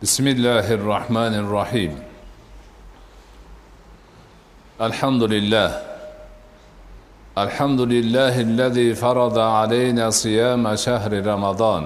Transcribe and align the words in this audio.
بسم 0.00 0.26
الله 0.26 0.66
الرحمن 0.80 1.34
الرحيم. 1.44 1.92
الحمد 4.80 5.22
لله. 5.22 5.70
الحمد 7.38 7.80
لله 7.80 8.34
الذي 8.40 8.94
فرض 8.94 9.38
علينا 9.38 10.10
صيام 10.10 10.64
شهر 10.76 11.12
رمضان. 11.26 11.84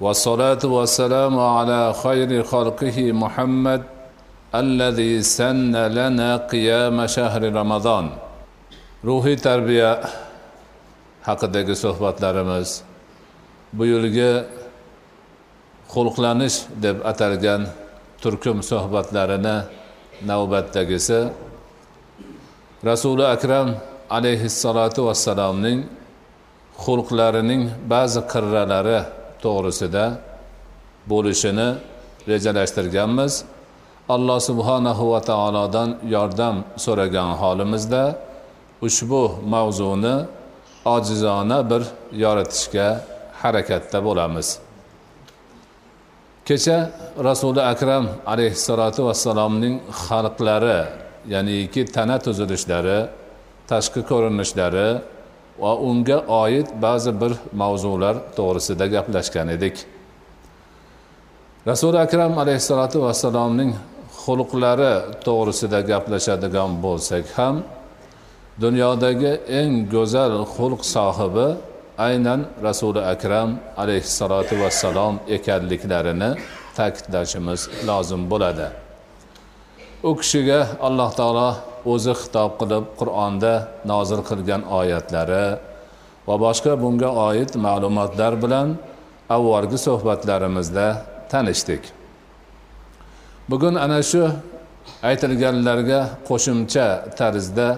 والصلاة 0.00 0.62
والسلام 0.64 1.38
على 1.38 1.94
خير 2.02 2.42
خلقه 2.42 3.12
محمد 3.12 3.82
الذي 4.54 5.22
سن 5.22 5.76
لنا 5.76 6.36
قيام 6.50 7.06
شهر 7.06 7.42
رمضان. 7.54 8.10
ruhiy 9.04 9.38
tarbiya 9.38 10.02
haqidagi 11.22 11.76
suhbatlarimiz 11.76 12.82
bu 13.72 13.86
yilgi 13.86 14.59
xulqlanish 15.92 16.56
deb 16.84 16.96
atalgan 17.10 17.62
turkum 18.22 18.58
suhbatlarini 18.70 19.56
navbatdagisi 20.30 21.20
rasuli 22.88 23.24
akram 23.36 23.68
alayhissalotu 24.16 25.00
vassalomning 25.08 25.78
xulqlarining 26.84 27.62
ba'zi 27.92 28.20
qirralari 28.32 28.98
to'g'risida 29.44 30.04
bo'lishini 31.10 31.68
rejalashtirganmiz. 32.30 33.32
Alloh 34.14 34.38
subhanahu 34.50 35.04
va 35.12 35.20
taolodan 35.30 35.88
yordam 36.14 36.56
so'ragan 36.84 37.30
holimizda 37.42 38.02
ushbu 38.86 39.22
mavzuni 39.54 40.16
ojizona 40.94 41.58
bir 41.70 41.82
yoritishga 42.24 42.88
harakatda 43.42 43.98
bo'lamiz. 44.06 44.48
Kecha 46.50 46.78
rasuli 47.28 47.62
akram 47.72 48.04
alayhissalotu 48.32 49.00
vassalomning 49.08 49.76
xalqlari 50.04 50.80
ya'niki 51.32 51.82
tana 51.94 52.16
tuzilishlari 52.24 52.98
tashqi 53.70 54.00
ko'rinishlari 54.10 54.88
va 55.62 55.72
unga 55.88 56.18
oid 56.44 56.68
ba'zi 56.84 57.12
bir 57.20 57.32
mavzular 57.60 58.14
to'g'risida 58.38 58.86
gaplashgan 58.94 59.48
edik. 59.56 59.76
Rasuli 61.70 61.98
akram 62.06 62.32
alayhissalotu 62.42 62.98
vassalomning 63.06 63.70
xulqlari 64.22 64.94
to'g'risida 65.26 65.80
gaplashadigan 65.90 66.70
bo'lsak 66.84 67.24
ham 67.38 67.56
dunyodagi 68.64 69.32
eng 69.60 69.72
go'zal 69.94 70.32
xulq 70.54 70.82
sohibi 70.94 71.48
aynan 72.06 72.40
rasuli 72.66 73.02
akram 73.12 73.50
alayhissalotu 73.82 74.54
vassalom 74.62 75.14
ekanliklarini 75.36 76.30
ta'kidlashimiz 76.78 77.60
lozim 77.88 78.22
bo'ladi. 78.32 78.68
U 80.08 80.10
kishiga 80.20 80.60
alloh 80.86 81.10
taolo 81.20 81.50
o'zi 81.92 82.12
xitob 82.20 82.50
qilib 82.60 82.84
qur'onda 83.00 83.52
nozil 83.92 84.20
qilgan 84.28 84.62
oyatlari 84.78 85.46
va 86.28 86.34
boshqa 86.44 86.72
bunga 86.82 87.10
oid 87.28 87.50
ma'lumotlar 87.66 88.32
bilan 88.44 88.68
avvalgi 89.36 89.78
suhbatlarimizda 89.86 90.86
tanishdik. 91.32 91.82
Bugun 93.50 93.74
ana 93.84 94.00
shu 94.10 94.22
aytilganlarga 95.08 96.00
qo'shimcha 96.28 96.86
tarzda 97.18 97.68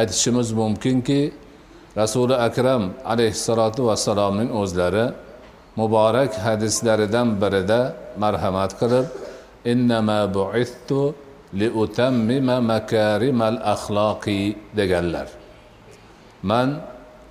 aytishimiz 0.00 0.48
mumkinki 0.60 1.20
rasuli 2.00 2.34
akram 2.48 2.82
alayhissalotu 3.12 3.80
vassalomning 3.88 4.50
o'zlari 4.60 5.06
muborak 5.80 6.32
hadislaridan 6.44 7.28
birida 7.42 7.80
marhamat 8.22 8.72
qilib 8.80 9.06
innama 9.72 10.20
buittu 10.36 11.00
liutammima 11.60 12.56
makarimal 12.72 13.56
axloqi 13.74 14.40
deganlar. 14.78 15.28
Man 16.48 16.68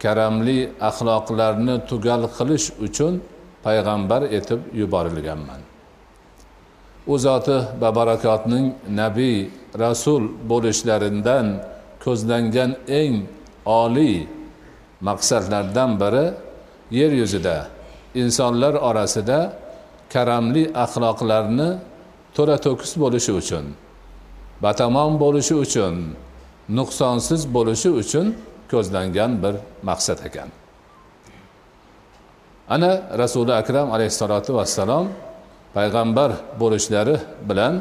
karamli 0.03 0.59
axloqlarni 0.89 1.75
tugal 1.89 2.23
qilish 2.37 2.67
uchun 2.85 3.13
payg'ambar 3.65 4.21
etib 4.37 4.59
yuborilganman. 4.79 5.61
U 7.11 7.15
zoti 7.25 7.57
babarakotning 7.81 8.65
nabiy 9.01 9.37
rasul 9.83 10.23
bo'lishlaridan 10.49 11.45
ko'zlangan 12.03 12.71
eng 13.01 13.13
oliy 13.65 14.15
maqsadlardan 15.07 15.91
biri 16.01 16.25
yer 16.99 17.11
yuzida 17.21 17.57
insonlar 18.21 18.73
orasida 18.89 19.39
karamli 20.13 20.63
axloqlarni 20.83 21.69
to'la 22.35 22.57
to'kis 22.65 22.91
bo'lishi 23.03 23.31
uchun 23.41 23.65
batamom 24.63 25.11
bo'lishi 25.23 25.55
uchun 25.65 25.95
nuqsonsiz 26.77 27.41
bo'lishi 27.55 27.89
uchun 28.01 28.25
ko'zlangan 28.71 29.31
bir 29.43 29.55
maqsad 29.89 30.19
ekan. 30.27 30.49
Ana 32.75 32.91
rasuli 33.21 33.53
akram 33.61 33.87
alayhissalotu 33.95 34.51
vassalom 34.57 35.05
payg'ambar 35.75 36.31
bo'lishlari 36.61 37.17
bilan 37.49 37.73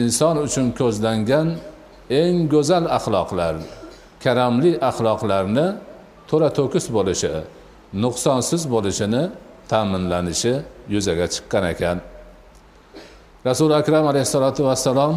inson 0.00 0.36
uchun 0.46 0.66
ko'zlangan 0.80 1.48
eng 2.20 2.36
go'zal 2.54 2.84
axloqlar 2.96 3.54
karamli 4.24 4.72
axloqlarni 4.88 5.66
to'la 6.32 6.48
to'kis 6.58 6.86
bo'lishi 6.96 7.32
nuqsonsiz 8.04 8.62
bo'lishini 8.74 9.22
ta'minlanishi 9.70 10.54
yuzaga 10.94 11.26
chiqqan 11.34 11.64
ekan. 11.72 11.96
Rasuli 13.48 13.74
akram 13.82 14.04
alayhissalotu 14.12 14.60
vassalom 14.68 15.14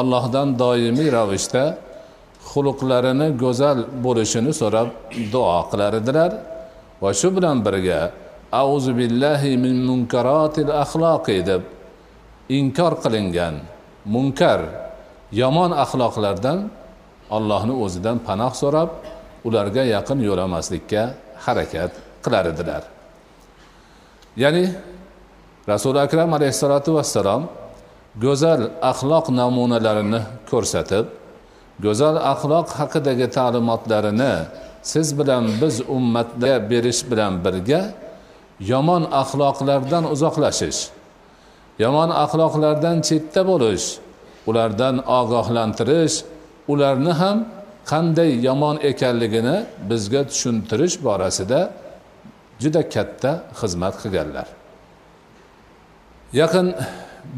allohdan 0.00 0.48
doimiy 0.62 1.08
ravishda 1.18 1.64
xulqlarini 2.50 3.28
go'zal 3.42 3.78
bo'lishini 4.04 4.52
so'rab 4.60 4.88
duo 5.32 5.58
qilar 5.70 5.92
edilar 6.00 6.30
va 7.02 7.10
shu 7.20 7.28
bilan 7.36 7.56
birga 7.66 8.00
auzu 8.62 8.92
billahi 9.00 9.52
min 9.64 9.76
munkarotil 9.88 10.70
axloqi 10.84 11.38
deb 11.50 11.62
inkor 12.58 12.92
qilingan 13.02 13.54
munkar 14.14 14.60
yomon 15.40 15.70
axloqlardan 15.84 16.58
allohni 17.36 17.74
o'zidan 17.84 18.16
panoh 18.26 18.52
so'rab 18.62 18.90
ularga 19.46 19.82
yaqin 19.94 20.18
yo'lamaslikka 20.28 21.02
harakat 21.44 21.92
qilar 22.24 22.44
edilar 22.52 22.82
ya'ni 24.42 24.64
rasuli 25.72 25.98
akram 26.06 26.30
alayhissalotu 26.38 26.90
vassalom 26.98 27.42
go'zal 28.24 28.62
axloq 28.90 29.26
namunalarini 29.40 30.20
ko'rsatib 30.50 31.06
go'zal 31.84 32.16
axloq 32.32 32.68
haqidagi 32.78 33.26
ta'limotlarini 33.36 34.34
siz 34.82 35.08
bilan 35.18 35.44
biz 35.60 35.74
ummatga 35.96 36.54
berish 36.70 37.00
bilan 37.10 37.32
birga 37.44 37.82
yomon 38.70 39.02
axloqlardan 39.22 40.04
uzoqlashish 40.14 40.80
yomon 41.82 42.10
axloqlardan 42.24 42.96
chetda 43.08 43.42
bo'lish 43.50 43.86
ulardan 44.48 44.96
ogohlantirish 45.18 46.16
ularni 46.72 47.12
ham 47.20 47.38
qanday 47.90 48.30
yomon 48.46 48.76
ekanligini 48.90 49.56
bizga 49.90 50.22
tushuntirish 50.30 50.96
borasida 51.06 51.60
juda 52.62 52.82
katta 52.94 53.32
xizmat 53.60 53.94
qilganlar. 54.02 54.48
Yaqin 56.40 56.66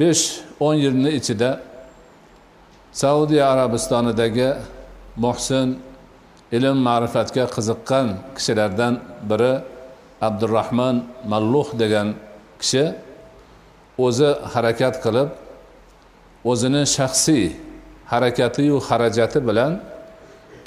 besh 0.00 0.24
o'n 0.66 0.76
yilni 0.84 1.10
ichida 1.18 1.50
saudiya 3.02 3.44
arabistonidagi 3.52 4.50
muhsin 5.24 5.68
ilm 6.56 6.78
ma'rifatga 6.88 7.44
qiziqqan 7.56 8.06
kishilardan 8.36 8.94
biri 9.30 9.54
abdurahmon 10.28 10.96
malluh 11.32 11.68
degan 11.82 12.08
kishi 12.60 12.84
o'zi 14.06 14.30
harakat 14.52 14.94
qilib 15.04 15.28
o'zini 16.50 16.82
shaxsiy 16.96 17.44
harakatiyu 18.12 18.76
xarajati 18.88 19.38
bilan 19.48 19.72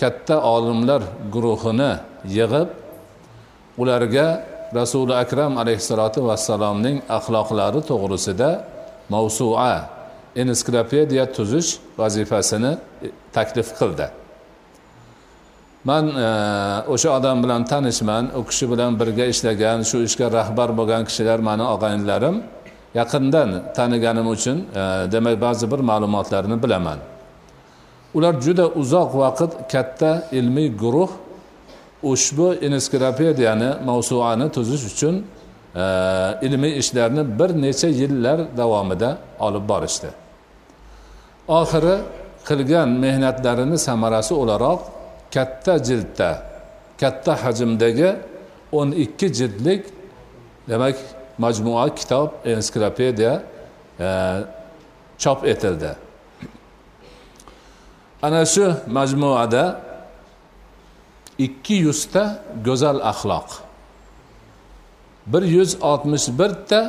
katta 0.01 0.35
olimlar 0.53 1.01
guruhini 1.33 1.91
yig'ib 2.37 2.69
ularga 3.81 4.27
rasuli 4.79 5.13
akram 5.23 5.57
alayhissalotu 5.61 6.19
vassalomning 6.29 6.97
axloqlari 7.17 7.81
to'g'risida 7.89 8.49
mavsua 9.13 9.75
ensiklopediya 10.35 11.25
tuzish 11.35 11.69
vazifasini 11.97 12.71
e, 13.05 13.07
taklif 13.33 13.69
qildi. 13.79 14.07
Man 15.83 16.05
e, 16.07 16.29
o'sha 16.93 17.09
odam 17.17 17.43
bilan 17.43 17.65
tanishman 17.71 18.25
u 18.39 18.41
kishi 18.49 18.65
bilan 18.71 18.99
birga 18.99 19.25
ishlagan 19.33 19.79
shu 19.89 19.97
ishga 20.07 20.27
rahbar 20.37 20.69
bo'lgan 20.79 21.03
kishilar 21.09 21.39
mani 21.49 21.65
og'aynilarim 21.73 22.35
yaqindan 22.99 23.49
taniganim 23.77 24.27
uchun 24.35 24.57
e, 24.81 24.83
demak 25.13 25.35
ba'zi 25.45 25.65
bir 25.71 25.79
ma'lumotlarni 25.91 26.57
bilaman. 26.63 26.99
Ular 28.15 28.41
juda 28.41 28.65
uzoq 28.81 29.11
vaqt 29.21 29.51
katta 29.71 30.11
ilmiy 30.31 30.69
guruh 30.81 31.11
ushbu 32.03 32.47
enskropediyani 32.53 33.69
mavsuani 33.85 34.51
tuzish 34.51 34.85
uchun 34.91 35.15
e, 35.75 35.83
ilmiy 36.47 36.77
ishlarni 36.81 37.39
bir 37.39 37.49
necha 37.61 37.87
yillar 37.87 38.39
davomida 38.57 39.17
olib 39.39 39.69
borishdi. 39.69 40.09
Oxiri 41.47 41.95
qilgan 42.47 42.89
mehnatlarini 42.89 43.77
samarasi 43.87 44.33
o'laroq 44.41 44.81
katta 45.33 45.73
jildda 45.87 46.29
katta 47.01 47.33
hajmdagi 47.43 48.09
o'n 48.71 48.89
ikki 48.91 49.27
jildlik 49.37 49.83
demak 50.69 50.95
majmua 51.37 51.95
kitob 51.95 52.29
ensiklopediya 52.45 53.33
e, 53.99 54.07
chop 55.17 55.47
etildi. 55.47 56.04
Ana 58.25 58.41
shu 58.53 58.65
majmuada 58.97 59.63
ikki 61.45 61.75
yuzta 61.85 62.23
go'zal 62.67 62.97
axloq. 63.11 63.49
Bir 65.31 65.43
yuz 65.55 65.71
oltmish 65.91 66.27
birta 66.39 66.81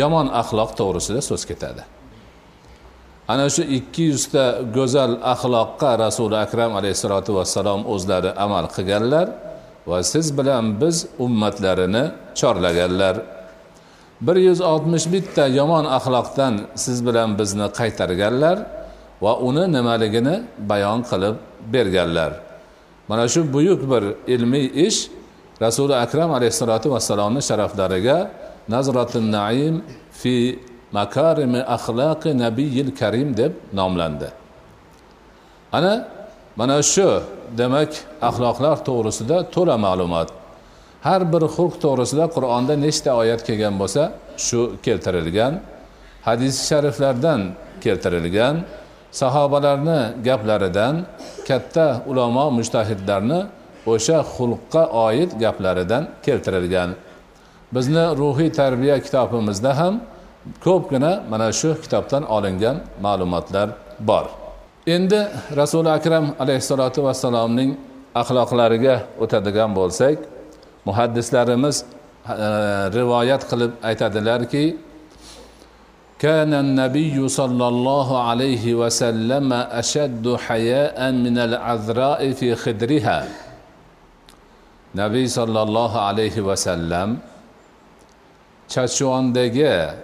yomon 0.00 0.26
axloq 0.40 0.70
to'g'risida 0.78 1.20
so'z 1.30 1.42
ketadi. 1.50 1.82
Ana 3.32 3.46
shu 3.54 3.62
ikki 3.78 4.02
yuzta 4.12 4.44
go'zal 4.76 5.12
axloqqa 5.32 5.90
rasuli 6.04 6.36
akram 6.44 6.72
alayhissalotu 6.78 7.30
vassalom 7.38 7.80
o'zlari 7.94 8.30
amal 8.44 8.66
qilganlar 8.74 9.26
va 9.90 9.98
siz 10.12 10.26
bilan 10.38 10.64
biz 10.80 10.96
ummatlarini 11.24 12.04
chorlaganlar. 12.38 13.16
Bir 14.26 14.36
yuz 14.48 14.60
oltmish 14.72 15.06
bitta 15.14 15.44
yomon 15.58 15.84
axloqdan 15.98 16.54
siz 16.84 16.98
bilan 17.06 17.30
bizni 17.40 17.66
qaytarganlar 17.78 18.56
va 19.22 19.32
uni 19.48 19.64
nimaligini 19.76 20.42
bayon 20.70 21.00
qilib 21.10 21.34
berganlar. 21.72 22.32
Mana 23.08 23.28
shu 23.28 23.40
buyuk 23.52 23.80
bir 23.90 24.04
ilmiy 24.34 24.66
ish 24.86 24.98
rasuli 25.60 25.94
akram 26.04 26.30
alayhissalotu 26.38 26.90
vassalomni 26.94 27.42
sharaflariga 27.48 28.30
nazratun 28.68 29.26
naim 29.32 29.74
fi 30.12 30.58
makarimi 30.92 31.60
axloqi 31.76 32.30
nabiyil 32.38 32.90
karim 33.00 33.36
deb 33.36 33.52
nomlandi. 33.72 34.28
Ana 35.72 36.08
mana 36.56 36.82
shu 36.82 37.08
demak 37.58 37.90
axloqlar 38.28 38.76
to'g'risida 38.88 39.36
to'la 39.54 39.76
ma'lumot. 39.86 40.28
Har 41.06 41.22
bir 41.32 41.42
xulq 41.56 41.74
to'g'risida 41.84 42.24
qur'onda 42.34 42.74
nechta 42.86 43.10
oyat 43.20 43.40
kelgan 43.48 43.74
bo'lsa 43.80 44.02
shu 44.46 44.60
keltirilgan. 44.84 45.52
Hadis 46.28 46.54
shariflardan 46.68 47.40
keltirilgan. 47.84 48.54
Sahobalarni 49.20 50.00
gaplaridan 50.28 50.94
katta 51.48 51.86
ulamo 52.10 52.44
mushtahidlarni 52.58 53.40
o'sha 53.92 54.18
xulqqa 54.34 54.82
oid 55.06 55.30
gaplaridan 55.44 56.02
keltirilgan. 56.26 56.90
Bizni 57.74 58.04
ruhiy 58.20 58.50
tarbiya 58.60 58.96
kitobimizda 59.06 59.72
ham 59.80 59.94
ko'pgina 60.66 61.12
mana 61.30 61.48
shu 61.60 61.70
kitobdan 61.82 62.22
olingan 62.36 62.76
ma'lumotlar 63.04 63.68
bor. 64.08 64.26
Endi 64.96 65.20
rasuli 65.60 65.90
akram 65.98 66.26
alayhissalotu 66.42 67.00
vassalomning 67.06 67.70
axloqlariga 68.20 68.96
o'tadigan 69.22 69.70
bo'lsak 69.78 70.16
muhaddislarimiz 70.88 71.76
e, 71.82 71.84
rivoyat 72.96 73.42
qilib 73.50 73.72
aytadilarki 73.88 74.64
كان 76.19 76.53
النبي 76.53 77.17
صلى 77.29 77.67
الله 77.67 78.23
عليه 78.23 78.65
وسلم 78.75 79.53
أشد 79.53 80.35
حياء 80.35 81.11
من 81.11 81.37
العذراء 81.37 82.31
في 82.31 82.55
خدرها 82.55 83.19
nabiy 84.95 85.27
sollallohu 85.27 85.97
alayhi 85.99 86.45
vasallam 86.45 87.09
chachvondagi 88.67 89.95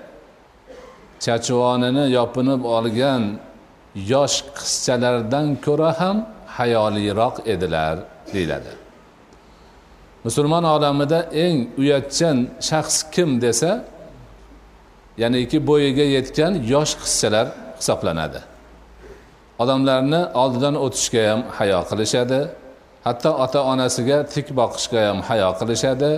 chachvonini 1.20 2.06
yopinib 2.18 2.62
olgan 2.78 3.24
yosh 3.96 4.38
qizchalardan 4.58 5.48
ko'ra 5.66 5.92
ham 6.00 6.18
hayoliroq 6.58 7.36
edilar 7.54 7.96
deyiladi 8.34 8.74
musulmon 10.26 10.64
olamida 10.76 11.20
eng 11.46 11.58
uyatchan 11.82 12.38
shaxs 12.70 12.98
kim 13.14 13.30
desa 13.44 13.72
ya'niki 15.19 15.59
bo'yiga 15.69 16.05
yetgan 16.17 16.53
yosh 16.73 16.93
qizchalar 17.03 17.47
hisoblanadi. 17.79 18.41
Odamlarni 19.63 20.21
oldidan 20.43 20.75
o'tishga 20.85 21.23
ham 21.31 21.41
hayo 21.59 21.81
qilishadi 21.91 22.41
hatto 23.07 23.31
ota 23.45 23.61
onasiga 23.73 24.19
tik 24.35 24.47
boqishga 24.61 25.01
ham 25.09 25.19
hayo 25.29 25.51
qilishadi. 25.61 26.11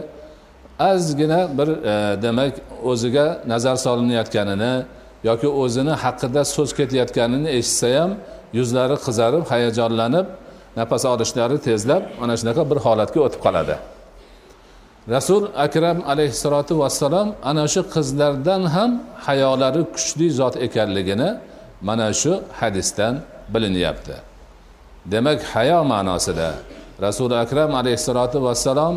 Ozgina 0.91 1.41
bir 1.59 1.69
e, 1.93 2.23
demak 2.23 2.55
o'ziga 2.91 3.27
nazar 3.53 3.77
solinayotganini 3.87 4.75
yoki 5.29 5.49
o'zini 5.63 5.95
haqida 6.05 6.43
so'z 6.55 6.71
ketayotganini 6.79 7.49
eshitsa 7.59 7.89
ham 7.99 8.11
yuzlari 8.59 8.97
qizarib 9.07 9.45
hayajonlanib 9.53 10.27
nafas 10.79 11.05
olishlari 11.13 11.59
tezlab 11.69 12.03
mana 12.21 12.35
shunaqa 12.41 12.63
bir 12.71 12.79
holatga 12.87 13.21
o'tib 13.27 13.41
qoladi. 13.47 13.75
Rasul 15.09 15.49
akram 15.57 15.99
alayhissalotu 16.07 16.79
vassalom 16.79 17.35
ana 17.43 17.69
shu 17.69 17.81
qizlardan 17.95 18.63
ham 18.75 18.91
hayolari 19.27 19.83
kuchli 19.95 20.31
zot 20.31 20.57
ekanligini 20.57 21.29
mana 21.83 22.13
shu 22.13 22.33
hadisdan 22.61 23.15
bilinyapti. 23.53 24.17
Demak 25.13 25.41
hayo 25.53 25.85
ma'nosida 25.85 26.51
rasuli 27.03 27.37
akram 27.45 27.71
alayhissalotu 27.81 28.39
vassalom 28.47 28.95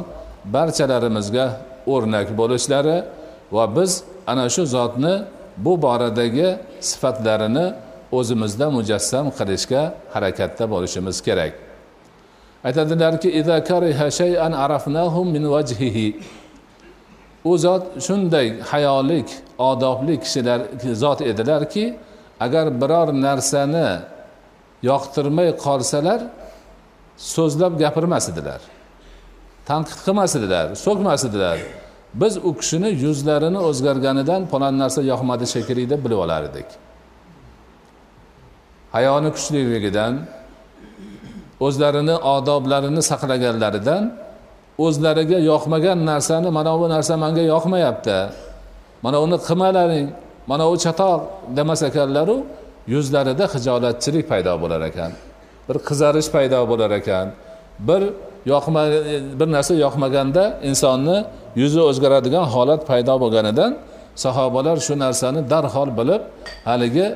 barchalarimizga 0.56 1.45
o'rnak 1.94 2.27
bo'lishlari 2.39 2.98
va 3.51 3.65
biz 3.75 3.92
ana 4.27 4.45
shu 4.50 4.63
zotni 4.75 5.13
bu 5.57 5.74
boradagi 5.86 6.50
sifatlarini 6.89 7.65
o'zimizda 8.18 8.68
mujassam 8.77 9.25
qilishga 9.38 9.81
harakatda 10.13 10.63
bo'lishimiz 10.74 11.18
kerak. 11.27 11.66
Aytadilarki 12.67 13.29
u 17.49 17.57
zot 17.57 17.83
shunday 18.05 18.47
hayolik 18.71 19.29
odobli 19.69 20.15
kishilar 20.23 20.59
zot 21.03 21.19
edilarki 21.21 21.85
agar 22.45 22.65
biror 22.81 23.07
narsani 23.25 23.89
yoqtirmay 24.89 25.49
qolsalar 25.65 26.21
so'zlab 27.33 27.73
gapirmas 27.83 28.25
edilar 28.31 28.61
tanqid 29.69 29.99
qilmas 30.05 30.31
edilar 30.39 30.65
so'kmas 30.85 31.23
edilar. 31.29 31.59
Biz 32.13 32.37
u 32.37 32.57
kishini 32.59 32.89
yuzlarini 33.03 33.59
o'zgarganidan 33.69 34.41
palon 34.51 34.75
narsa 34.81 35.01
yoqmadi 35.11 35.45
shekilli 35.53 35.89
deb 35.89 36.05
bilib 36.05 36.19
olar 36.25 36.43
edik 36.49 36.69
hayoni 38.95 39.29
kuchliligidan 39.36 40.13
o'zlarini 41.65 42.15
odoblarini 42.35 43.01
saqlaganlaridan 43.11 44.03
o'zlariga 44.85 45.39
yoqmagan 45.51 45.99
narsani 46.11 46.49
mana 46.57 46.71
bu 46.79 46.85
narsa 46.93 47.13
manga 47.23 47.43
yoqmayapti. 47.53 48.17
Mana 49.03 49.17
uni 49.25 49.37
qilmalaring 49.47 50.07
mana 50.51 50.65
u 50.73 50.75
chatoq 50.83 51.21
demas 51.57 51.81
ekanlaru 51.89 52.37
yuzlarida 52.93 53.45
hijolatchilik 53.53 54.25
paydo 54.31 54.53
bo'lar 54.63 54.81
ekan. 54.89 55.11
Bir 55.67 55.77
qizarish 55.87 56.29
paydo 56.35 56.59
bo'lar 56.71 56.91
ekan. 56.99 57.27
Bir 57.87 58.01
yoqma 58.53 58.81
bir 59.39 59.47
narsa 59.55 59.73
yoqmaganda 59.85 60.43
insonni 60.69 61.17
yuzi 61.61 61.81
o'zgaradigan 61.89 62.45
holat 62.53 62.81
paydo 62.89 63.13
bo'lganidan 63.23 63.71
sahobalar 64.25 64.77
shu 64.87 64.93
narsani 65.05 65.39
darhol 65.53 65.89
bilib 65.99 66.21
haligi 66.69 67.07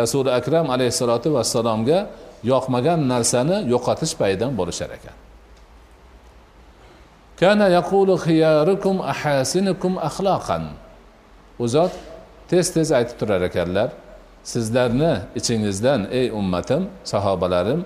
rasuli 0.00 0.30
akram 0.38 0.66
alayhissalotu 0.74 1.28
vassalomga 1.36 1.98
yoqmagan 2.44 3.00
narsani 3.12 3.56
yo'qotish 3.72 4.14
paydan 4.20 4.52
bo'lishar 4.58 4.90
ekan. 4.98 5.16
Kana 7.40 7.66
yaqulu 7.78 8.14
xiyarukum 8.26 8.96
ahasinukum 9.12 9.92
axloqan 10.08 10.64
u 11.62 11.64
zot 11.74 11.92
tez 12.50 12.66
tez 12.74 12.88
aytib 12.98 13.16
turar 13.20 13.42
ekanlar 13.48 13.88
sizlarni 14.52 15.12
ichingizdan 15.38 16.00
ey 16.18 16.26
ummatim 16.40 16.82
sahobalarim 17.10 17.80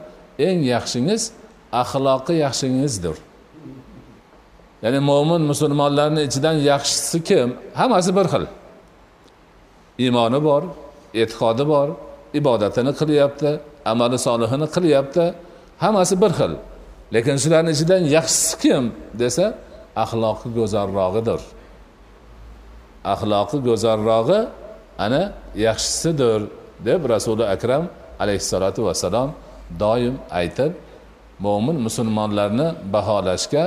eng 0.46 0.58
yaxshingiz 0.74 1.22
axloqi 1.82 2.34
yaxshingizdir. 2.44 3.16
Ya'ni 4.84 5.00
mo'min 5.10 5.42
musulmonlarni 5.50 6.22
ichidan 6.28 6.56
yaxshisi 6.70 7.18
kim? 7.28 7.48
Hammasi 7.80 8.10
bir 8.16 8.26
xil. 8.32 8.44
Iymoni 10.04 10.40
bor 10.48 10.62
e'tiqodi 11.20 11.64
bor 11.72 11.88
ibodatini 12.38 12.92
qilyapti 13.00 13.50
amali 13.90 14.18
solihini 14.26 14.66
qilyapti. 14.74 15.24
Hammasi 15.84 16.14
bir 16.22 16.32
xil. 16.38 16.52
Lekin 17.14 17.36
shularni 17.42 17.70
ichidan 17.76 18.02
yaxshisi 18.16 18.54
kim 18.62 18.84
desa 19.20 19.46
axloqi 20.04 20.48
go'zalrog'idir. 20.58 21.40
Axloqi 23.12 23.58
go'zalrog'i 23.68 24.40
ana 25.04 25.22
yaxshisidir 25.66 26.40
deb 26.86 27.00
rasuli 27.14 27.44
akram 27.54 27.84
alayhissalotu 28.22 28.80
vassalom 28.88 29.30
doim 29.82 30.14
aytib 30.40 30.72
mo'min 31.44 31.76
musulmonlarni 31.86 32.68
baholashga 32.94 33.64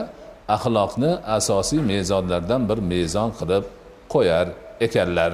axloqni 0.56 1.12
asosiy 1.38 1.82
mezonlardan 1.92 2.62
bir 2.70 2.80
mezon 2.92 3.30
qilib 3.40 3.64
qo'yar 4.14 4.48
ekanlar. 4.86 5.32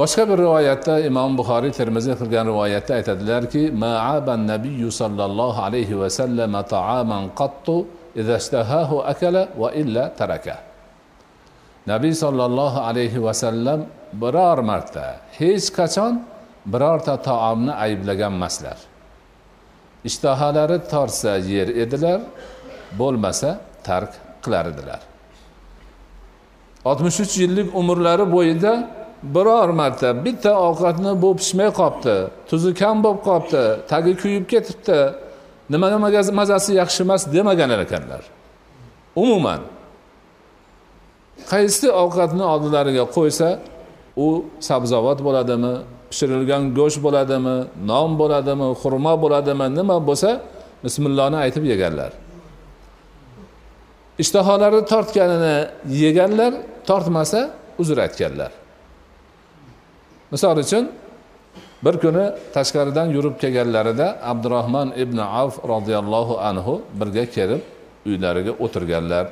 Boshqa 0.00 0.22
bir 0.30 0.38
rivoyatda 0.44 0.94
imom 1.08 1.30
buxoriy 1.38 1.72
termiziy 1.78 2.14
qilgan 2.20 2.46
rivoyatda 2.52 2.92
aytadilarki 2.98 3.62
maaban 3.84 4.40
nabiyu 4.52 4.90
sollallohu 5.00 5.60
alayhi 5.68 5.98
vasallam 6.02 6.52
taaman 6.74 7.24
qattu 7.40 7.76
idashtahahu 8.20 8.96
akala 9.12 9.42
va 9.60 9.68
illa 9.82 10.04
taraka. 10.20 10.56
Nabiy 11.92 12.14
sollallohu 12.24 12.78
alayhi 12.90 13.24
vasallam 13.26 13.80
biror 14.22 14.58
marta 14.70 15.06
hech 15.38 15.66
qachon 15.78 16.12
birorta 16.72 17.14
taomni 17.28 17.72
ayblaganmaslar. 17.86 18.78
Ishtahalari 20.08 20.78
torsa 20.92 21.32
yer 21.52 21.68
edilar 21.84 22.20
bo'lmasa 23.00 23.50
tark 23.88 24.12
qilar 24.44 24.66
edilar 24.72 25.00
oltmish 26.90 27.18
uch 27.24 27.34
yillik 27.42 27.68
umrlari 27.80 28.26
bo'yida 28.36 28.72
biror 29.34 29.68
marta 29.80 30.24
bitta 30.24 30.52
ovqatni 30.68 31.12
bu 31.22 31.30
pishmay 31.40 31.70
qolibdi 31.80 32.16
tuzi 32.48 32.70
kam 32.80 32.96
bo'lib 33.04 33.20
qolibdi 33.28 33.62
tagi 33.92 34.12
kuyib 34.22 34.44
ketibdi. 34.52 34.98
Nimaga 35.72 35.98
mazasi 36.40 36.70
yaxshi 36.80 37.00
emas 37.06 37.22
demagan 37.34 37.70
ekanlar. 37.84 38.22
Umuman. 39.22 39.60
Qaysi 41.52 41.88
ovqatni 42.02 42.44
oldilariga 42.52 43.04
qo'ysa 43.16 43.48
u 44.24 44.44
sabzavot 44.68 45.18
bo'ladimi 45.26 45.74
pishirilgan 46.10 46.62
go'sht 46.78 47.00
bo'ladimi 47.06 47.56
non 47.90 48.10
bo'ladimi 48.20 48.68
xurmo 48.80 49.14
bo'ladimi 49.24 49.66
nima 49.78 49.96
bo'lsa 50.08 50.30
bismillohni 50.84 51.38
aytib 51.44 51.64
yeganlar. 51.72 52.12
Ishtaholari 54.22 54.80
tortganini 54.92 55.56
yeganlar 56.04 56.52
tortmasa 56.88 57.40
uzr 57.82 57.98
aytganlar. 58.06 58.52
Misol 60.34 60.56
uchun 60.64 60.84
bir 61.84 61.94
kuni 62.02 62.24
tashqaridan 62.56 63.08
yurib 63.16 63.34
kelganlarida 63.42 64.06
abdurahmon 64.32 64.88
ibn 65.02 65.18
avf 65.42 65.54
roziyallohu 65.72 66.34
anhu 66.48 66.74
birga 67.00 67.24
kelib 67.36 67.62
uylariga 68.08 68.52
o'tirganlar. 68.64 69.26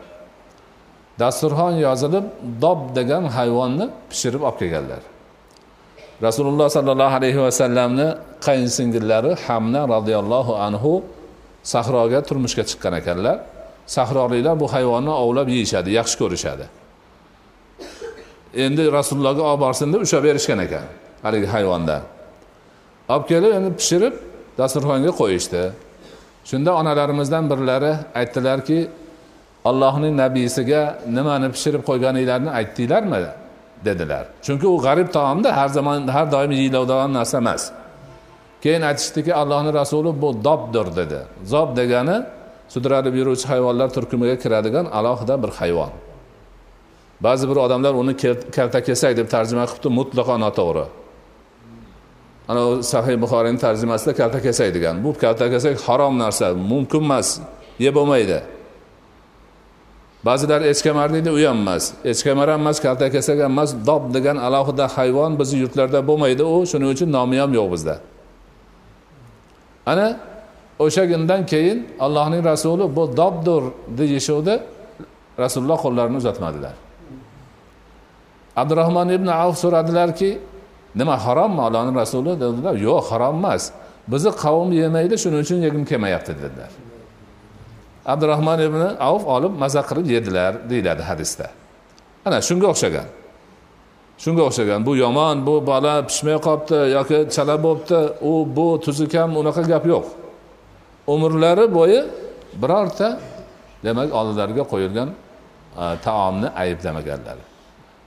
Dasturxon 1.21 1.75
yozilib 1.87 2.27
dob 2.65 2.81
degan 2.99 3.25
hayvonni 3.37 3.87
pishirib 4.11 4.43
olib 4.49 4.59
kelganlar. 4.63 5.03
Rasululloh 6.27 6.69
sollallohu 6.77 7.15
alayhi 7.21 7.41
vasallamni 7.47 8.09
qayinsingillari 8.47 9.33
hamna 9.47 9.83
roziyallohu 9.95 10.53
anhu 10.67 10.93
sahroga 11.73 12.21
turmushga 12.29 12.65
chiqqan 12.71 12.95
ekanlar. 13.01 13.37
Sahroliklar 13.97 14.55
bu 14.63 14.67
hayvonni 14.75 15.13
ovlab 15.25 15.49
yeyishadi 15.55 15.91
yaxshi 15.99 16.17
ko'rishadi. 16.23 16.65
Endi 18.55 18.93
rasulullohga 18.93 19.43
olib 19.43 19.61
borsin 19.61 19.93
deb 19.93 20.01
ushlab 20.07 20.25
berishgan 20.25 20.59
ekan 20.67 20.85
haligi 21.23 21.47
hayvondan 21.47 22.03
olib 23.09 23.27
kelib 23.29 23.53
endi 23.59 23.71
pishirib 23.81 24.15
dasturxonga 24.59 25.13
qo'yishdi. 25.21 25.63
Shunda 26.51 26.71
onalarimizdan 26.81 27.45
birlari 27.51 27.93
aytdilarki 28.21 28.79
allohning 29.65 30.15
nabiysiga 30.23 30.99
nimani 31.17 31.49
pishirib 31.55 31.83
qo'yganinglarni 31.89 32.51
aytdinglarmi? 32.59 33.23
dedilar. 33.85 34.25
Chunki 34.47 34.67
u 34.67 34.77
g'arib 34.87 35.09
taomda 35.13 35.57
har 35.57 35.69
zaman 35.69 36.09
har 36.09 36.27
doim 36.33 36.51
yeyiladigan 36.51 37.13
narsa 37.19 37.39
emas. 37.39 37.63
Keyin 38.63 38.83
aytishdiki 38.91 39.35
allohni 39.35 39.71
rasuli 39.75 40.23
bu 40.23 40.45
dobdir 40.45 40.87
dedi. 40.97 41.19
Zob 41.45 41.77
degani 41.77 42.17
sudralib 42.69 43.15
yuruvchi 43.21 43.47
hayvonlar 43.53 43.89
turkumiga 43.97 44.37
kiradigan 44.43 44.87
alohida 44.99 45.43
bir 45.43 45.51
hayvon. 45.61 45.91
Ba'zi 47.23 47.49
bir 47.51 47.57
odamlar 47.57 47.95
uni 47.95 48.15
kaltakesak 48.57 49.17
deb 49.17 49.29
tarjima 49.35 49.65
qilibdi 49.71 49.89
mutlaqo 49.99 50.35
noto'g'ri. 50.45 50.87
Ana 52.49 52.83
sahih 52.83 53.17
buxoriyni 53.25 53.59
tarjimasida 53.59 54.13
kaltakesak 54.21 54.75
degan. 54.75 55.05
Bu 55.05 55.11
kaltakesak 55.25 55.75
harom 55.87 56.15
narsa 56.19 56.47
mumkin 56.55 57.03
emas 57.07 57.29
yeb 57.85 57.95
bo'lmaydi. 57.99 58.39
Ba'zilar 60.27 60.61
echkamar 60.73 61.09
deydi 61.15 61.31
u 61.31 61.39
ham 61.49 61.59
emas 61.65 61.85
echkamar 62.13 62.49
ham 62.53 62.61
emas 62.61 62.79
kaltakesak 62.87 63.39
ham 63.45 63.53
emas 63.53 63.71
dob 63.89 64.03
degan 64.15 64.37
alohida 64.47 64.87
hayvon 64.97 65.33
bizni 65.41 65.59
yurtlarda 65.63 66.01
bo'lmaydi 66.09 66.43
u 66.55 66.57
shuning 66.71 66.91
uchun 66.95 67.09
nomi 67.17 67.37
ham 67.43 67.51
yo'q 67.59 67.69
bizda. 67.75 67.95
Ana 69.87 70.07
o'sha 70.85 71.05
kundan 71.11 71.43
keyin 71.53 71.79
allohning 72.05 72.43
rasuli 72.51 72.85
bu 72.97 73.03
dobdur 73.21 73.63
deyishuvdi 73.99 74.55
rasululloh 75.43 75.79
qo'llarini 75.85 76.17
uzatmadilar. 76.23 76.75
Abdurahmon 78.57 79.09
ibn 79.09 79.27
avf 79.27 79.57
so'radilarki 79.65 80.39
nima 80.95 81.17
harommi 81.27 81.61
allohni 81.63 81.93
rasuli? 82.01 82.41
dedilar. 82.41 82.75
Yo'q 82.89 83.05
harom 83.11 83.37
emas. 83.37 83.63
Bizni 84.13 84.31
qavm 84.45 84.69
yemaydi 84.83 85.15
shuning 85.23 85.41
uchun 85.45 85.59
yegim 85.67 85.85
kelmayapti 85.91 86.33
dedilar. 86.43 86.71
Abdurahmon 88.13 88.61
ibn 88.69 88.83
avf 89.09 89.25
olib 89.35 89.53
maza 89.63 89.83
qilib 89.89 90.07
yedilar 90.15 90.53
deyiladi 90.71 91.03
hadisda. 91.11 91.47
Ana 92.27 92.39
shunga 92.49 92.67
o'xshagan. 92.73 93.09
Shunga 94.23 94.43
o'xshagan. 94.49 94.81
Bu 94.87 94.93
yomon 95.05 95.37
bu 95.47 95.55
bola 95.71 95.95
pishmay 96.09 96.37
qolibdi 96.47 96.79
yoki 96.97 97.19
chala 97.35 97.57
bo'libdi 97.67 97.99
u 98.31 98.33
bu 98.57 98.69
tuzi 98.85 99.07
kam 99.15 99.37
unaqa 99.41 99.63
gap 99.73 99.85
yo'q. 99.93 100.07
Umrlari 101.15 101.67
bo'yi 101.79 102.01
birorta 102.63 103.09
demak 103.85 104.09
oldilariga 104.19 104.65
qo'yilgan 104.73 105.09
e, 105.83 105.85
taomni 106.05 106.49
ayblamaganlar. 106.63 107.52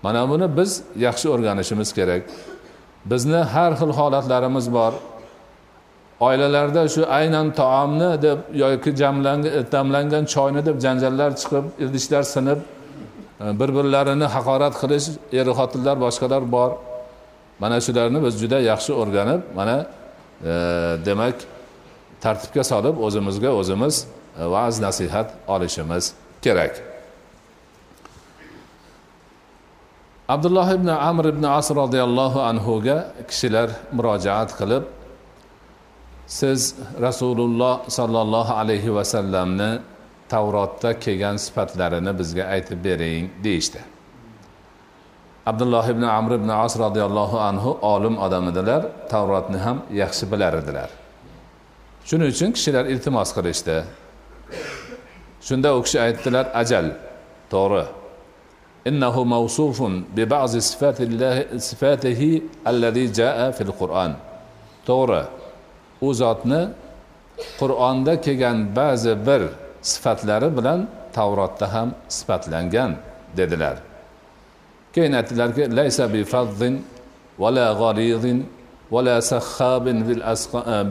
Mana 0.05 0.29
buni 0.29 0.57
biz 0.57 0.71
yaxshi 1.05 1.27
o'rganishimiz 1.33 1.89
kerak. 1.97 2.23
Bizni 3.11 3.41
har 3.53 3.71
xil 3.79 3.91
holatlarimiz 3.99 4.73
bor. 4.73 4.93
Oilalarda 6.19 6.83
shu 6.95 7.01
aynan 7.19 7.47
taomni 7.59 8.21
deb 8.25 8.39
yoki 8.63 8.91
damlangan 9.75 10.25
choyni 10.33 10.61
deb 10.65 10.77
janjallar 10.85 11.31
chiqib 11.41 11.65
idishlar 11.85 12.23
sinib 12.35 12.59
e, 13.43 13.59
bir 13.59 13.69
birlarini 13.77 14.27
haqorat 14.35 14.73
qilish 14.81 15.07
er 15.39 15.47
xotinlar 15.59 15.95
boshqalar 16.05 16.43
bor. 16.55 16.71
Mana 17.59 17.77
shularni 17.85 18.19
biz 18.25 18.33
juda 18.41 18.59
yaxshi 18.71 18.91
o'rganib 19.01 19.41
mana 19.59 19.77
e, 20.51 20.53
demak 21.07 21.35
tartibga 22.23 22.63
solib 22.71 22.95
o'zimizga 23.05 23.51
o'zimiz 23.59 23.95
e, 24.39 24.43
va'z 24.53 24.75
nasihat 24.85 25.27
olishimiz 25.53 26.03
kerak. 26.45 26.94
Abdulloh 30.27 30.67
ibn 30.73 30.87
amr 30.87 31.25
ibn 31.29 31.43
as 31.45 31.69
roziyallohu 31.69 32.39
anhuga 32.49 32.97
kishilar 33.29 33.69
murojaat 33.97 34.51
qilib 34.59 34.83
siz 36.27 36.61
rasululloh 37.07 37.75
sollallohu 37.97 38.53
alayhi 38.61 38.95
vasallamni 38.97 39.71
tavrotda 40.29 40.99
kelgan 41.03 41.37
sifatlarini 41.45 42.11
bizga 42.19 42.43
aytib 42.55 42.79
bering 42.83 43.29
deyishdi. 43.43 43.81
Abdulloh 45.45 45.85
ibn 45.93 46.03
amr 46.17 46.31
ibn 46.39 46.49
as 46.49 46.73
roziyallohu 46.85 47.37
anhu 47.49 47.77
olim 47.93 48.17
odam 48.17 48.49
edilar 48.51 48.81
tavrotni 49.13 49.59
ham 49.65 49.77
yaxshi 50.01 50.25
bilar 50.31 50.53
edilar. 50.61 50.89
Shuning 52.07 52.29
uchun 52.33 52.49
kishilar 52.57 52.85
iltimos 52.93 53.29
qilishdi. 53.37 53.77
Shunda 55.47 55.69
u 55.77 55.79
kishi 55.85 55.97
aytdilar 56.05 56.45
ajal 56.61 56.85
to'g'ri. 57.53 57.85
إنه 58.87 59.23
موصوف 59.23 59.83
ببعض 60.15 60.49
صفات 60.57 61.01
الله 61.01 61.57
صفاته 61.57 62.41
الذي 62.67 63.05
جاء 63.07 63.51
في 63.51 63.61
القرآن. 63.61 64.15
تورا 64.85 65.29
أوزاتنا 66.03 66.71
قرآن 67.59 68.03
دا 68.03 68.15
كيغان 68.15 68.73
بعض 68.73 69.07
بر 69.07 69.49
صفات 69.81 70.25
بلان 70.25 70.85
تورات 71.13 71.51
تهم 71.59 71.91
صفات 72.09 72.49
لنغان 72.49 72.97
ددلار 73.37 73.77
كين 74.93 75.15
أتلارك 75.15 75.59
ليس 75.59 76.01
بفظ 76.01 76.61
ولا 77.39 77.71
غريض 77.71 78.43
ولا 78.91 79.19
سخاب 79.19 79.85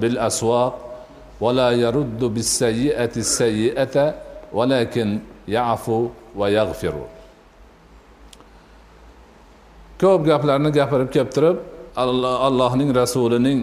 بالأسواق 0.01 0.75
ولا 1.41 1.71
يرد 1.71 2.25
بالسيئة 2.25 3.15
السيئة 3.17 4.15
ولكن 4.53 5.19
يعفو 5.49 6.09
ويغفر. 6.37 6.95
Ko'p 10.05 10.23
gaplarni 10.31 10.71
gapirib 10.79 11.09
kelib 11.15 11.31
turib 11.37 11.57
allohning 12.49 12.91
rasulining 13.01 13.61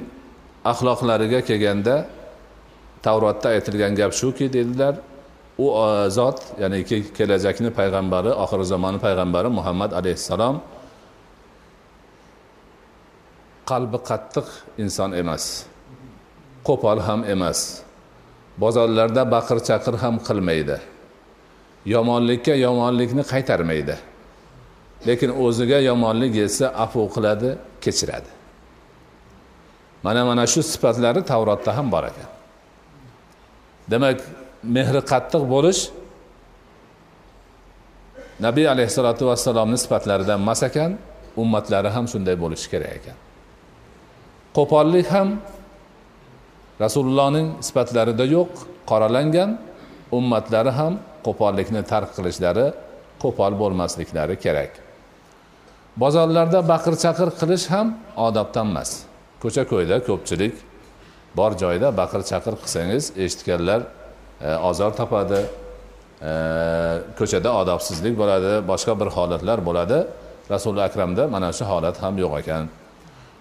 axloqlariga 0.71 1.39
kelganda 1.49 1.95
tavrotda 3.05 3.47
aytilgan 3.55 3.93
gap 3.99 4.11
shuki 4.19 4.45
dedilar 4.55 4.93
u 5.63 5.67
e, 5.85 6.09
zot 6.17 6.37
ya'ni 6.61 6.79
kelajakni 7.17 7.69
payg'ambari 7.79 8.31
oxir 8.43 8.61
zamonni 8.73 8.99
payg'ambari 9.05 9.49
muhammad 9.59 9.91
alayhissalom 9.99 10.55
qalbi 13.71 13.97
qattiq 14.09 14.47
inson 14.83 15.09
emas 15.21 15.43
qo'pol 16.67 16.99
ham 17.07 17.21
emas 17.33 17.59
bozorlarda 18.63 19.23
baqir 19.35 19.57
chaqir 19.69 19.95
ham 20.03 20.15
qilmaydi 20.27 20.77
yomonlikka 21.85 22.53
yomonlikni 22.65 23.23
qaytarmaydi. 23.33 23.95
Lekin 25.07 25.29
o'ziga 25.45 25.79
yomonlik 25.89 26.33
yetsa 26.41 26.65
afu 26.83 27.01
qiladi 27.15 27.49
kechiradi. 27.83 28.29
Mana 30.03 30.21
mana 30.25 30.43
shu 30.53 30.61
sifatlari 30.73 31.21
tavrotda 31.31 31.71
ham 31.77 31.87
bor 31.93 32.03
ekan. 32.11 32.29
Demak 33.91 34.19
mehri 34.75 35.01
qattiq 35.11 35.43
bo'lish 35.53 35.81
nabiy 38.45 38.67
alayhissalotu 38.73 39.23
vassalomni 39.31 39.77
sifatlaridan 39.83 40.37
emas 40.43 40.61
ekan 40.69 40.91
ummatlari 41.41 41.89
ham 41.95 42.05
shunday 42.11 42.35
bo'lishi 42.43 42.67
kerak 42.73 42.93
ekan. 42.99 43.17
Qo'pollik 44.57 45.07
ham 45.15 45.29
rasulullohning 46.83 47.47
sifatlarida 47.67 48.25
yo'q 48.35 48.51
qoralangan 48.89 49.49
ummatlari 50.17 50.71
ham 50.79 50.93
qo'pollikni 51.25 51.81
tark 51.91 52.09
qilishlari 52.17 52.67
qo'pol 53.23 53.53
bo'lmasliklari 53.61 54.35
kerak. 54.45 54.71
Bozorlarda 55.97 56.67
baqir 56.67 56.95
chaqir 57.03 57.29
qilish 57.39 57.65
ham 57.73 57.87
odobdan 58.17 58.67
emas. 58.67 59.03
Ko'cha 59.41 59.63
ko'yda 59.71 59.97
ko'pchilik 60.07 60.55
bor 61.35 61.51
joyda 61.63 61.97
baqir 62.01 62.21
chaqir 62.31 62.53
qilsangiz 62.61 63.03
eshitganlar 63.23 63.81
e, 64.41 64.55
ozor 64.69 64.91
topadi 64.99 65.39
e, 66.29 66.31
ko'chada 67.19 67.49
odobsizlik 67.61 68.15
bo'ladi 68.21 68.51
boshqa 68.71 68.93
bir 68.99 69.09
holatlar 69.15 69.65
bo'ladi. 69.67 69.99
Rasuli 70.53 70.81
akramda 70.81 71.27
mana 71.27 71.49
shu 71.57 71.65
holat 71.71 71.95
ham 72.03 72.17
yo'q 72.23 72.33
ekan. 72.41 72.63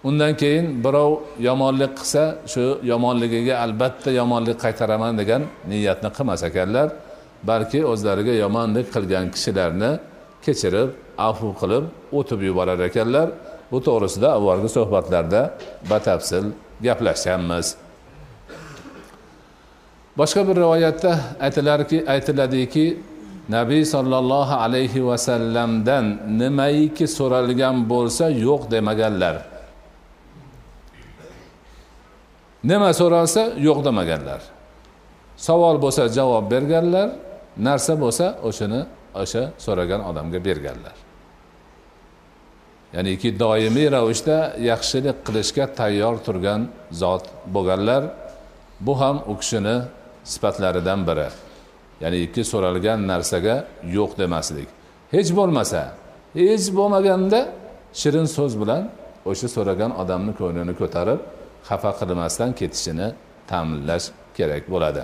Undan 0.08 0.32
keyin 0.42 0.84
birov 0.84 1.12
yomonlik 1.48 1.92
qilsa 1.98 2.22
shu 2.52 2.64
yomonligiga 2.92 3.54
albatta 3.64 4.10
yomonlik 4.20 4.58
qaytaraman 4.64 5.18
degan 5.20 5.42
niyatni 5.68 6.10
qilmas 6.16 6.42
ekanlar. 6.50 6.88
Balki 7.50 7.80
o'zlariga 7.92 8.34
yomonlik 8.44 8.86
qilgan 8.94 9.26
kishilarni 9.34 9.90
kechirib 10.44 10.90
afu 11.18 11.48
qilib 11.60 11.84
o'tib 12.18 12.40
yuborar 12.48 12.80
ekanlar. 12.88 13.28
Bu 13.72 13.78
to'g'risida 13.86 14.28
avvalgi 14.38 14.68
suhbatlarda 14.76 15.42
batafsil 15.90 16.44
gaplashganmiz. 16.86 17.66
Boshqa 20.18 20.48
bir 20.48 20.56
rivoyatda 20.56 21.12
aytilarki 21.40 21.98
aytiladiki 22.14 22.86
nabiy 23.48 23.84
sollallohu 23.84 24.54
alayhi 24.64 25.06
vasallamdan 25.06 26.04
nimaiki 26.40 27.06
so'ralgan 27.18 27.76
bo'lsa 27.92 28.24
yo'q 28.46 28.62
demaganlar. 28.70 29.36
Nima 32.64 32.90
so'ralsa 33.00 33.42
yo'q 33.66 33.78
demaganlar. 33.84 34.40
Savol 35.36 35.76
bo'lsa 35.84 36.02
javob 36.16 36.44
berganlar 36.52 37.08
narsa 37.66 37.92
bo'lsa 38.02 38.26
o'shani 38.48 38.80
o'sha 39.22 39.42
so'ragan 39.64 40.00
odamga 40.10 40.44
berganlar. 40.44 40.96
Ya'niki 42.94 43.38
doimiy 43.40 43.88
ravishda 43.92 44.38
yaxshilik 44.70 45.16
qilishga 45.26 45.64
tayyor 45.78 46.16
turgan 46.26 46.60
zot 46.92 47.24
bo'lganlar 47.54 48.02
bu 48.80 49.00
ham 49.00 49.16
u 49.30 49.34
kishini 49.40 49.76
sifatlaridan 50.24 51.00
biri. 51.08 51.28
Ya'ni 52.02 52.44
so'ralgan 52.52 52.98
narsaga 53.10 53.56
yo'q 53.96 54.10
demaslik. 54.18 54.68
Hech 55.14 55.30
bo'lmasa 55.38 55.82
hech 56.34 56.66
bo'lmaganda 56.78 57.40
shirin 58.00 58.26
so'z 58.36 58.52
bilan 58.60 58.82
o'sha 59.30 59.48
so'ragan 59.56 59.90
odamni 60.02 60.32
ko'nglini 60.40 60.74
ko'tarib 60.80 61.20
xafa 61.68 61.90
qilmasdan 62.00 62.50
ketishini 62.60 63.08
ta'minlash 63.50 64.06
kerak 64.36 64.64
bo'ladi. 64.72 65.02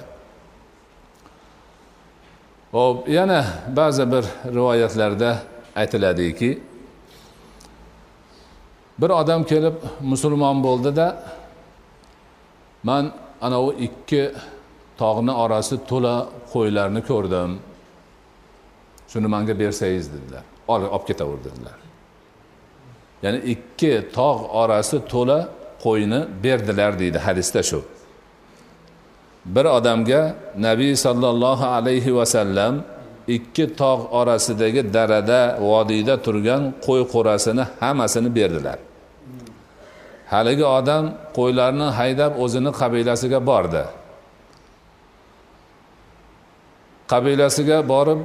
Hop 2.76 3.09
yana 3.09 3.40
ba'zi 3.78 4.04
bir 4.12 4.25
rivoyatlarda 4.56 5.30
aytiladiki 5.80 6.50
bir 9.00 9.11
odam 9.21 9.42
kelib 9.50 9.76
musulmon 10.00 10.56
bo'ldida 10.66 11.06
man 12.89 13.04
anavi 13.47 13.73
ikki 13.86 14.23
tog'ni 15.00 15.32
orasi 15.45 15.76
to'la 15.91 16.15
qo'ylarni 16.52 17.00
ko'rdim. 17.10 17.50
Shuni 19.10 19.28
manga 19.34 19.54
bersangiz 19.62 20.06
dedilar. 20.15 20.45
Olib 20.69 21.06
ketaver 21.08 21.39
dedilar. 21.47 21.78
Ya'ni 23.25 23.39
ikki 23.54 23.93
tog' 24.19 24.43
orasi 24.62 24.99
to'la 25.12 25.39
qo'yni 25.84 26.21
berdilar 26.45 26.93
deydi 27.02 27.19
hadisda 27.26 27.62
shu. 27.71 27.80
Bir 29.54 29.65
odamga 29.65 30.35
nabiy 30.59 30.97
sollallohu 30.97 31.67
alayhi 31.76 32.17
vasallam 32.17 32.75
ikki 33.28 33.65
tog' 33.80 34.02
orasidagi 34.21 34.82
darada 34.95 35.41
vodiyda 35.61 36.15
turgan 36.25 36.63
qo'y 36.87 37.02
qo'rasini 37.15 37.65
hammasini 37.80 38.30
berdilar. 38.39 38.78
Haligi 40.32 40.67
odam 40.78 41.04
qo'ylarni 41.39 41.89
haydab 41.99 42.32
o'zini 42.45 42.71
qabilasiga 42.80 43.41
bordi. 43.50 43.82
Qabilasiga 47.13 47.78
borib 47.93 48.21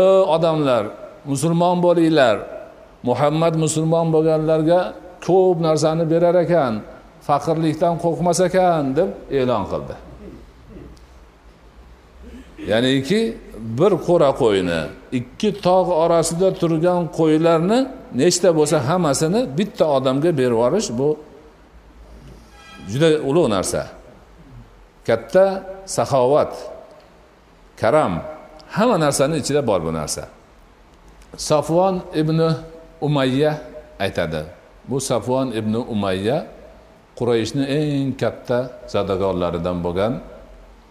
o 0.00 0.04
odamlar 0.36 0.84
musulmon 1.30 1.76
bo'linglar 1.86 2.36
muhammad 3.08 3.54
musulmon 3.64 4.06
bo'lganlarga 4.14 4.80
ko'p 5.26 5.56
narsani 5.66 6.04
berar 6.12 6.36
ekan 6.44 6.72
faqirlikdan 7.28 7.94
qo'rqmas 8.04 8.38
ekan 8.48 8.82
deb 8.98 9.08
e'lon 9.38 9.64
qildi. 9.72 9.94
Ya'niki 12.70 13.20
bir 13.78 13.92
qo'ra 14.06 14.30
qo'yni 14.42 14.80
ikki 15.18 15.50
tog' 15.66 15.90
orasida 16.04 16.48
turgan 16.60 17.00
qo'ylarni 17.18 17.78
nechta 18.20 18.48
bo'lsa 18.58 18.76
hammasini 18.88 19.40
bitta 19.58 19.84
odamga 19.96 20.30
berib 20.38 20.56
yuborish 20.56 20.88
bu 20.98 21.08
juda 22.90 23.08
ulug' 23.28 23.48
narsa. 23.54 23.82
Katta 25.06 25.44
saxovat 25.96 26.52
karam 27.80 28.12
hamma 28.76 28.96
narsani 29.04 29.36
ichida 29.42 29.60
bor 29.66 29.80
bu 29.86 29.92
narsa. 29.92 30.24
Safvon 31.36 31.94
ibn 32.14 32.38
umayya 33.00 33.52
aytadi. 34.04 34.42
Bu 34.88 35.00
safvon 35.00 35.52
ibn 35.52 35.74
umayya 35.74 36.46
qurayishni 37.18 37.64
eng 37.78 38.12
katta 38.22 38.58
zadagorlaridan 38.92 39.78
bo'lgan 39.84 40.12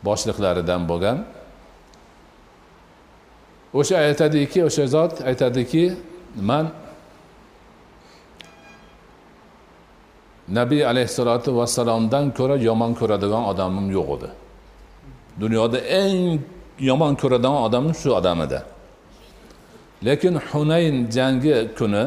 boshliqlaridan 0.08 0.82
bo'lgan 0.90 1.18
o'sha 3.80 3.96
aytadiki 3.98 4.60
o'sha 4.68 4.86
zot 4.96 5.14
aytadiki 5.30 5.84
man 6.50 6.66
nabiy 10.48 10.86
alayhissalotu 10.92 11.50
vassalomdan 11.60 12.26
ko'ra 12.38 12.56
yomon 12.70 12.92
ko'radigan 13.00 13.44
odamim 13.52 13.88
yo'q 13.98 14.10
edi. 14.18 14.30
Dunyoda 15.42 15.78
eng 16.02 16.40
yomon 16.90 17.14
ko'radigan 17.22 17.58
odam 17.68 17.86
shu 18.00 18.10
odam 18.20 18.40
edi. 18.46 18.60
Lekin 20.06 20.36
hunayn 20.50 20.96
jangi 21.16 21.56
kuni 21.78 22.04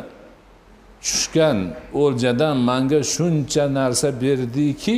tushgan 1.04 1.58
o'ljadan 2.02 2.56
manga 2.68 3.00
shuncha 3.14 3.64
narsa 3.78 4.08
berdiki 4.22 4.96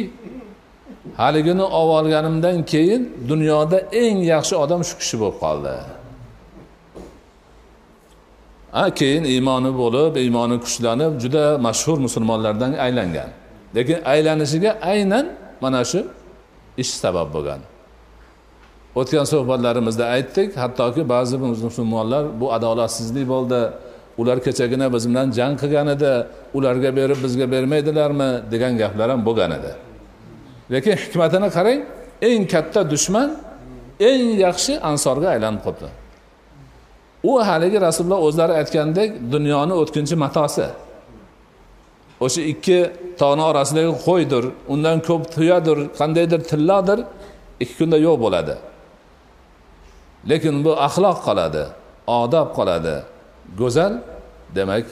haligini 1.20 1.66
olib 1.80 1.92
olganimdan 1.98 2.56
keyin 2.72 3.02
dunyoda 3.28 3.78
eng 4.04 4.18
yaxshi 4.32 4.54
odam 4.64 4.80
shu 4.88 4.94
kishi 5.00 5.16
bo'lib 5.22 5.38
qoldi. 5.44 5.74
Keyin 8.72 9.24
iymoni 9.24 9.78
bo'lib 9.78 10.16
iymoni 10.16 10.60
kuchlanib 10.60 11.20
juda 11.20 11.58
mashhur 11.58 11.98
musulmonlardan 11.98 12.72
aylangan. 12.72 13.30
Lekin 13.76 13.98
aylanishiga 14.04 14.78
aynan 14.92 15.26
mana 15.60 15.84
shu 15.84 16.00
ish 16.76 16.90
sabab 17.02 17.28
bo'lgan. 17.34 17.60
O'tgan 18.94 19.24
suhbatlarimizda 19.24 20.04
aytdik 20.06 20.56
hattoki 20.56 21.08
ba'zi 21.08 21.36
musulmonlar 21.38 22.40
bu 22.40 22.46
adolatsizlik 22.52 23.28
bo'ldi 23.28 23.60
ular 24.18 24.38
kechagina 24.46 24.92
biz 24.94 25.08
bilan 25.10 25.30
jang 25.38 25.54
qilgan 25.60 25.88
edi 25.94 26.12
ularga 26.54 26.96
berib 26.96 27.18
bizga 27.24 27.50
bermaydilarmi 27.50 28.30
degan 28.52 28.78
gaplar 28.78 29.10
ham 29.10 29.20
bo'lgan 29.26 29.50
edi. 29.58 29.72
Lekin 30.72 30.92
hikmatini 31.02 31.48
qarang 31.56 31.80
eng 32.28 32.42
katta 32.52 32.90
dushman 32.90 33.28
eng 34.10 34.22
yaxshi 34.46 34.72
ansorga 34.90 35.28
aylanib 35.34 35.60
qolibdi. 35.66 35.88
U 37.30 37.32
haligi 37.48 37.78
rasululloh 37.86 38.20
o'zlari 38.28 38.54
aytgandek 38.60 39.10
dunyoni 39.34 39.74
o'tkinchi 39.82 40.16
matosi. 40.24 40.66
O'sha 42.24 42.42
ikki 42.52 42.78
tog'ni 43.20 43.44
orasidagi 43.50 43.92
qo'ydir 44.06 44.44
undan 44.72 44.96
ko'p 45.08 45.22
tuyadir 45.34 45.78
qandaydir 45.98 46.40
tillodir 46.50 46.98
ikki 47.62 47.74
kunda 47.80 47.98
yo'q 48.06 48.16
bo'ladi. 48.24 48.54
Lekin 50.30 50.54
bu 50.64 50.72
axloq 50.86 51.18
qoladi 51.28 51.64
odob 52.22 52.48
qoladi. 52.58 52.96
Go'zal 53.60 53.92
demak 54.56 54.86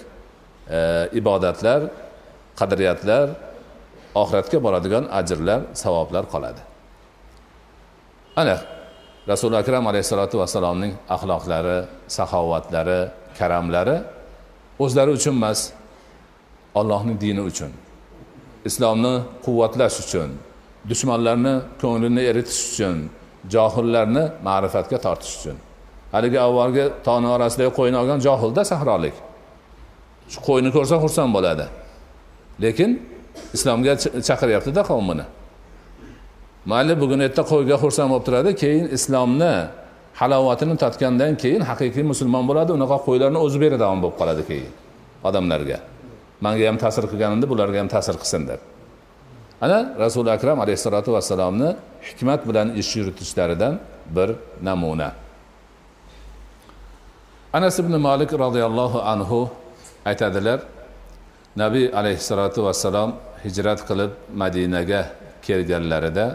e, 0.76 0.78
ibodatlar 1.20 1.80
qadriyatlar 2.60 3.26
oxiratga 4.22 4.58
boradigan 4.66 5.04
ajrlar 5.20 5.60
savoblar 5.82 6.24
qoladi. 6.32 6.62
Ana 8.40 8.56
rasuli 9.30 9.56
akram 9.62 9.84
alayhissalotu 9.90 10.36
vassalomning 10.42 10.92
axloqlari 11.14 11.78
saxovatlari 12.16 13.00
karamlari 13.38 13.96
o'zlari 14.84 15.10
uchun 15.18 15.34
emas 15.40 15.60
ollohni 16.80 17.14
dini 17.24 17.42
uchun 17.50 17.72
islomni 18.68 19.14
quvvatlash 19.44 19.96
uchun 20.04 20.30
dushmanlarni 20.90 21.54
ko'nglini 21.82 22.22
eritish 22.30 22.60
uchun 22.70 22.96
johillarni 23.54 24.24
ma'rifatga 24.46 24.98
tortish 25.06 25.34
uchun. 25.38 25.56
Haligi 26.14 26.38
avvalgi 26.46 26.84
tog'ni 27.06 27.28
orasidagi 27.36 27.72
qo'yni 27.78 27.96
olgan 28.02 28.18
johilda 28.26 28.62
sahrolik. 28.72 29.16
Shu 30.32 30.38
qo'yni 30.48 30.70
ko'rsa 30.76 30.96
xursand 31.04 31.30
bo'ladi. 31.36 31.66
Lekin 32.64 32.90
islomga 33.56 33.92
chaqiryaptida 34.28 34.82
qavmini. 34.90 35.24
Mayli 36.70 36.94
bugun 37.02 37.20
erta 37.26 37.42
qo'yga 37.52 37.76
xursand 37.82 38.08
bo'lib 38.12 38.24
turadi 38.28 38.50
keyin 38.62 38.86
islomni 38.96 39.54
halovatini 40.20 40.74
totgandan 40.82 41.32
keyin 41.42 41.62
haqiqiy 41.70 42.04
musulmon 42.12 42.44
bo'ladi 42.50 42.70
unaqa 42.78 42.96
qo'ylarni 43.06 43.38
o'zi 43.46 43.58
beradigan 43.64 43.98
bo'lib 44.02 44.16
qoladi 44.20 44.42
keyin 44.50 44.72
odamlarga. 45.28 45.78
Manga 46.44 46.64
ham 46.68 46.78
ta'sir 46.84 47.04
qilganimda 47.10 47.46
bularga 47.52 47.78
ham 47.82 47.88
ta'sir 47.94 48.14
qilsin 48.22 48.42
deb. 48.50 48.60
Ana 49.64 49.78
rasuli 50.04 50.30
akram 50.36 50.58
alayhissalotu 50.64 51.10
vassalomni 51.16 51.70
hikmat 52.08 52.40
bilan 52.48 52.68
ish 52.80 52.90
yuritishlaridan 52.98 53.74
bir 54.16 54.28
namuna. 54.68 55.10
Anas 57.56 57.78
ibn 57.82 57.94
molik 58.06 58.30
roziyallohu 58.44 58.98
anhu 59.12 59.40
aytadilar 60.10 60.58
nabiy 61.62 61.86
alayhissalotu 62.00 62.60
vassalom 62.66 63.10
hijrat 63.44 63.80
qilib 63.88 64.10
madinaga 64.42 65.00
kelganlarida 65.46 66.26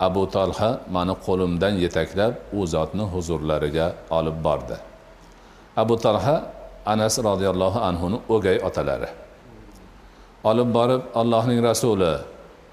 abu 0.00 0.26
tolha 0.30 0.80
mani 0.90 1.14
qo'limdan 1.26 1.74
yetaklab 1.84 2.32
u 2.52 2.66
zotni 2.66 3.04
huzurlariga 3.12 3.86
olib 4.10 4.36
bordi. 4.46 4.76
Abu 5.76 5.96
tolha 5.96 6.36
anas 6.86 7.14
roziyallohu 7.28 7.78
anhuni 7.88 8.18
o'gay 8.28 8.58
otalari. 8.68 9.08
Olib 10.44 10.68
borib 10.76 11.02
allohning 11.20 11.60
rasuli 11.62 12.12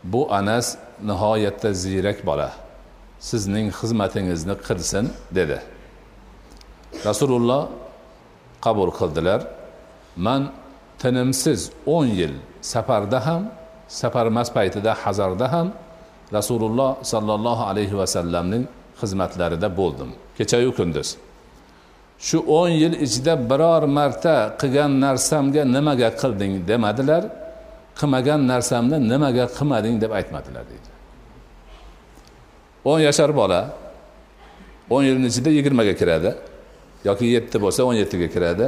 bu 0.04 0.22
anas 0.40 0.78
nihoyatda 1.10 1.70
ziyrak 1.74 2.26
bola 2.26 2.50
sizning 3.20 3.68
xizmatingizni 3.80 4.56
qilsin 4.68 5.06
dedi. 5.38 5.60
Rasululloh 7.08 7.64
qabul 8.66 8.92
qildilar 9.00 9.42
man 10.26 10.42
tinimsiz 11.02 11.62
o'n 11.96 12.08
yil 12.20 12.34
safarda 12.62 13.20
ham 13.28 13.42
safarmas 13.88 14.50
paytida 14.58 14.92
hazarda 15.04 15.48
ham 15.54 15.68
rasululloh 16.38 16.92
sollallohu 17.12 17.64
alayhi 17.72 17.96
vasallamning 18.02 18.64
xizmatlarida 19.02 19.68
bo'ldim. 19.80 20.10
Kechayu 20.38 20.72
kunduz. 20.80 21.10
Shu 22.28 22.38
o'n 22.60 22.72
yil 22.82 22.94
ichida 23.06 23.34
biror 23.50 23.84
marta 23.98 24.36
qilgan 24.62 24.92
narsamga 25.06 25.64
nimaga 25.76 26.10
qilding 26.22 26.54
demadilar 26.70 27.24
qilmagan 28.00 28.42
narsamni 28.52 28.98
nimaga 29.12 29.46
qilmading 29.58 29.96
deb 30.04 30.12
aytmadilar 30.20 30.64
deydi. 30.72 30.90
o'n 32.86 33.00
yashar 33.00 33.32
bola 33.36 33.62
o'n 34.90 35.04
yilni 35.10 35.28
ichida 35.32 35.50
yigirmaga 35.58 35.94
kiradi 36.02 36.32
yoki 37.08 37.26
yetti 37.36 37.58
bo'lsa 37.64 37.82
o'n 37.90 37.96
yettiga 38.02 38.28
kiradi. 38.36 38.68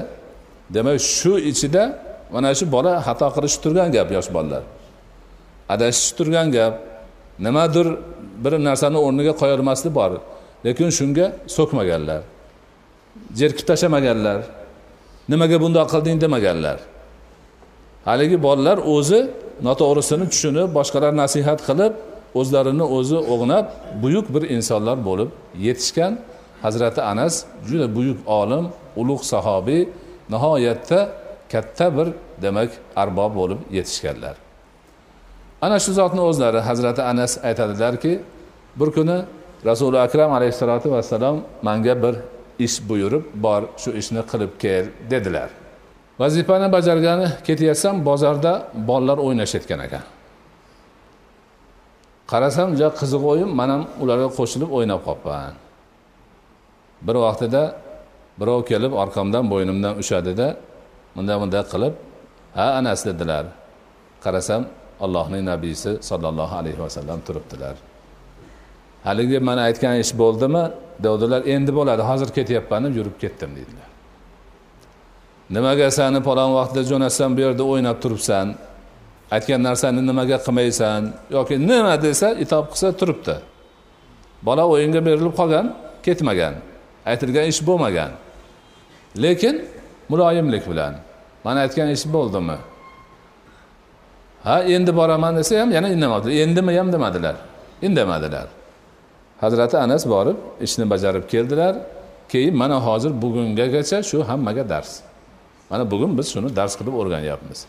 Demak 0.76 1.00
shu 1.00 1.34
ichida 1.52 1.84
mana 2.34 2.50
shu 2.60 2.66
bola 2.76 2.94
xato 3.08 3.28
qilishi 3.36 3.58
turgan 3.64 3.90
gap 3.96 4.10
yosh 4.18 4.30
bolalar. 4.36 4.64
Adashish 5.74 6.12
turgan 6.18 6.48
gap. 6.58 6.74
Nimadir 7.40 7.88
bir 8.44 8.54
narsani 8.68 8.98
o'rniga 8.98 9.34
qo'yolmaslik 9.42 9.94
bor. 9.96 10.12
Lekin 10.66 10.90
shunga 10.90 11.26
so'kmaganlar 11.58 12.22
jerkib 13.40 13.66
tashlamaganlar 13.70 14.40
nimaga 15.30 15.58
bundoq 15.64 15.88
qilding 15.94 16.18
demaganlar. 16.22 16.80
Haligi 18.06 18.38
bolalar 18.48 18.78
o'zi 18.96 19.20
noto'g'risini 19.68 20.26
tushunib 20.34 20.70
boshqalar 20.78 21.12
nasihat 21.22 21.60
qilib 21.68 21.94
o'zlarini 22.40 22.86
o'zi 22.98 23.18
o'g'nab 23.34 23.66
buyuk 24.04 24.26
bir 24.36 24.44
insonlar 24.56 24.98
bo'lib 25.08 25.30
yetishgan 25.66 26.14
hazrati 26.66 27.02
anas 27.12 27.34
juda 27.68 27.88
buyuk 27.98 28.20
olim 28.40 28.66
ulug' 29.02 29.24
sahobiy 29.34 29.82
nihoyatda 30.34 31.00
katta 31.52 31.88
bir 31.98 32.08
demak 32.44 32.72
arbob 32.96 33.32
bo'lib 33.40 33.60
yetishganlar. 33.78 34.36
Ana 35.66 35.78
shu 35.84 35.92
zotni 36.00 36.22
o'zlari 36.30 36.60
hazrati 36.70 37.02
anas 37.12 37.32
aytadilarki 37.48 38.14
bir 38.80 38.90
kuni 38.96 39.18
rasuli 39.70 39.98
akram 40.06 40.32
alayhissalotu 40.38 40.88
vassalom 40.96 41.38
manga 41.68 41.96
bir 42.04 42.16
ish 42.66 42.78
buyurib 42.90 43.24
bor 43.46 43.62
shu 43.82 43.90
ishni 44.02 44.22
qilib 44.32 44.52
kel 44.64 44.86
dedilar. 45.12 45.50
Vazifani 46.22 46.68
bajargani 46.76 47.28
ketayotsam 47.48 47.96
bozorda 48.10 48.54
bolalar 48.90 49.18
o'ynashayotgan 49.26 49.80
ekan. 49.88 50.04
Qarasam 52.32 52.70
juda 52.78 52.90
qiziq 53.00 53.24
o'yin 53.32 53.50
man 53.60 53.70
ham 53.74 53.84
ularga 54.04 54.30
qo'shilib 54.38 54.70
o'ynab 54.78 55.02
qolibman. 55.08 55.54
Bir 57.08 57.16
vaqtida 57.26 57.64
birov 58.40 58.62
kelib 58.70 58.94
orqamdan 59.04 59.44
bo'ynimdan 59.52 59.94
ushladida 60.02 60.48
bunday 61.16 61.38
bunday 61.42 61.64
qilib 61.74 61.94
ha 62.58 62.66
anas 62.80 63.00
dedilar. 63.08 63.46
Qarasam 64.24 64.62
allohning 65.04 65.44
nabiysi 65.52 65.92
sollallohu 66.10 66.56
alayhi 66.62 66.80
vasallam 66.86 67.20
turibdilar. 67.28 67.76
Haligi 69.04 69.40
mana 69.40 69.62
aytgan 69.62 69.96
ish 70.04 70.14
bo'ldimi? 70.22 70.64
Devdilar 71.04 71.42
endi 71.56 71.72
bo'ladi 71.76 72.02
hozir 72.10 72.30
ketyapman 72.38 72.84
deb 72.86 72.96
yurib 73.00 73.16
ketdim 73.24 73.52
deydilar 73.58 73.96
nimaga 75.50 75.92
sani 75.92 76.20
palon 76.24 76.54
vaqtda 76.58 76.82
jo'natsam 76.92 77.38
bu 77.38 77.42
yerda 77.46 77.64
o'ynab 77.64 77.98
turibsan? 78.04 78.56
Aytgan 79.32 79.62
narsani 79.64 80.02
nimaga 80.10 80.38
qilmaysan? 80.46 81.02
Yoki 81.36 81.56
nima 81.70 81.96
desa 82.02 82.28
itob 82.44 82.66
qilsa 82.72 82.88
turibdi. 83.00 83.36
Bola 84.48 84.64
o'yinga 84.74 85.02
berilib 85.06 85.34
qolgan 85.40 85.66
ketmagan. 86.06 86.54
Aytilgan 87.06 87.46
ish 87.52 87.62
bo'lmagan. 87.68 88.12
Lekin 89.24 89.56
muloyimlik 90.10 90.64
bilan. 90.72 90.94
Mana 91.46 91.60
aytgan 91.66 91.90
ish 91.96 92.06
bo'ldimi? 92.16 92.58
Ha 94.48 94.56
endi 94.76 94.92
boraman 95.00 95.34
desa 95.40 95.54
ham 95.62 95.70
yana 95.78 95.90
indamadi. 95.96 96.28
Endimi 96.44 96.78
ham 96.78 96.88
demadilar 96.96 97.36
indamadilar. 97.88 98.48
Hazrati 99.44 99.78
anas 99.86 100.04
borib 100.14 100.38
ishni 100.66 100.86
bajarib 100.94 101.26
keldilar. 101.34 101.76
Keyin 102.32 102.56
mana 102.62 102.78
hozir 102.88 103.12
bugungagacha 103.24 103.98
shu 104.10 104.18
hammaga 104.30 104.64
dars. 104.70 104.92
Mana 105.70 105.84
bugun 105.92 106.12
biz 106.18 106.28
shuni 106.34 106.50
dars 106.56 106.74
qilib 106.80 106.94
o'rganyapmiz. 107.02 107.60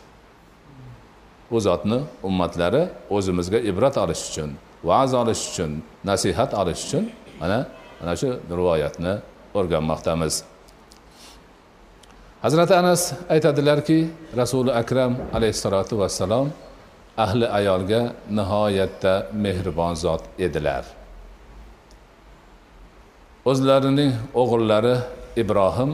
U 1.50 1.58
zotni 1.66 1.98
ummatlari 2.28 2.82
o'zimizga 3.16 3.58
ibrat 3.70 3.96
olish 4.04 4.22
uchun 4.30 4.50
va'z 4.88 5.10
olish 5.22 5.42
uchun 5.50 5.70
nasihat 6.10 6.50
olish 6.60 6.82
uchun 6.86 7.04
mana 7.40 7.58
mana 8.00 8.12
shu 8.20 8.28
rivoyatni 8.58 9.12
o'rganmoqdamiz. 9.58 10.34
Hazrati 12.42 12.74
anas 12.74 13.02
aytadilarki 13.28 13.98
rasuli 14.36 14.72
akram 14.72 15.16
alayhissalotu 15.36 15.98
vassalom 15.98 16.52
ahli 17.16 17.46
ayolga 17.48 18.12
nihoyatda 18.30 19.12
mehribon 19.32 19.94
zot 19.94 20.22
edilar. 20.38 20.84
O'zlarining 23.50 24.12
o'g'illari 24.34 24.94
ibrohim 25.42 25.90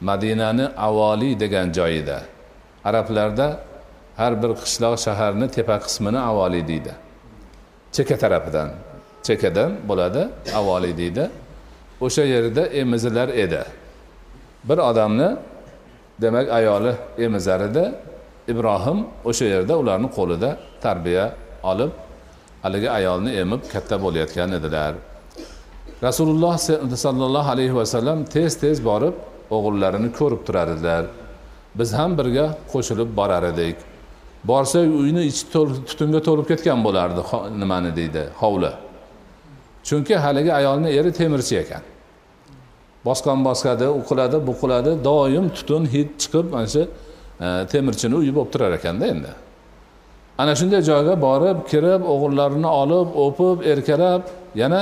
madinani 0.00 0.66
avoliy 0.88 1.34
degan 1.42 1.72
joyida 1.78 2.18
arablarda 2.84 3.48
har 4.20 4.32
bir 4.42 4.50
qishloq 4.62 4.94
shaharni 5.06 5.46
tepa 5.56 5.76
qismini 5.86 6.20
avoliy 6.30 6.62
deydi. 6.70 6.92
Cheka 7.94 8.16
tarafidan 8.22 8.68
chekadan 9.26 9.70
bo'ladi 9.88 10.22
avoliy 10.60 10.94
deydi. 11.00 11.24
O'sha 12.04 12.24
yerda 12.34 12.62
emizilar 12.82 13.28
edi. 13.44 13.62
Bir 14.68 14.78
odamni 14.90 15.28
demak 16.22 16.46
ayoli 16.58 16.92
emizar 17.18 17.60
edi 17.68 17.84
ibrohim 18.48 18.98
o'sha 19.24 19.44
yerda 19.54 19.74
ularni 19.82 20.08
qo'lida 20.18 20.50
tarbiya 20.84 21.24
olib 21.70 21.90
haligi 22.62 22.88
ayolni 22.98 23.30
emib 23.42 23.62
katta 23.72 23.96
bo'layotgan 24.04 24.50
edilar. 24.58 24.94
Rasululloh 26.02 26.54
sollallohu 27.06 27.50
alayhi 27.54 27.74
vasallam 27.80 28.18
tez 28.34 28.52
tez 28.62 28.84
borib 28.84 29.14
o'g'illarini 29.56 30.10
ko'rib 30.18 30.40
turar 30.46 30.68
edilar. 30.74 31.04
Biz 31.78 31.92
ham 31.98 32.18
birga 32.18 32.46
qo'shilib 32.72 33.10
borar 33.16 33.42
edik. 33.52 33.76
Borsak 34.50 34.86
uyni 35.02 35.22
ichi 35.30 35.44
tutunga 35.88 36.20
to'lib 36.28 36.46
ketgan 36.50 36.80
bo'lardi 36.86 37.20
nimani 37.60 37.90
deydi 37.98 38.22
hovli. 38.40 38.72
Chunki 39.88 40.14
haligi 40.24 40.52
ayolni 40.60 40.88
eri 40.98 41.12
temirchi 41.20 41.54
ekan. 41.62 41.82
Bosqon 43.06 43.38
bosadi 43.48 43.86
u 43.98 44.00
qiladi 44.08 44.36
bu 44.46 44.52
qiladi 44.60 44.90
doim 45.08 45.46
tutun 45.56 45.82
hid 45.94 46.10
chiqib 46.22 46.46
mana 46.54 46.68
shu 46.74 46.82
e, 47.44 47.46
temirchini 47.72 48.14
uyi 48.22 48.32
bo'lib 48.36 48.50
turar 48.54 48.72
ekanda 48.78 49.04
endi. 49.14 49.32
Ana 50.38 50.52
shunday 50.60 50.82
joyga 50.90 51.14
borib 51.26 51.58
kirib 51.70 52.02
o'g'illarini 52.12 52.70
olib 52.82 53.08
o'pib 53.24 53.58
erkalab 53.72 54.22
yana 54.62 54.80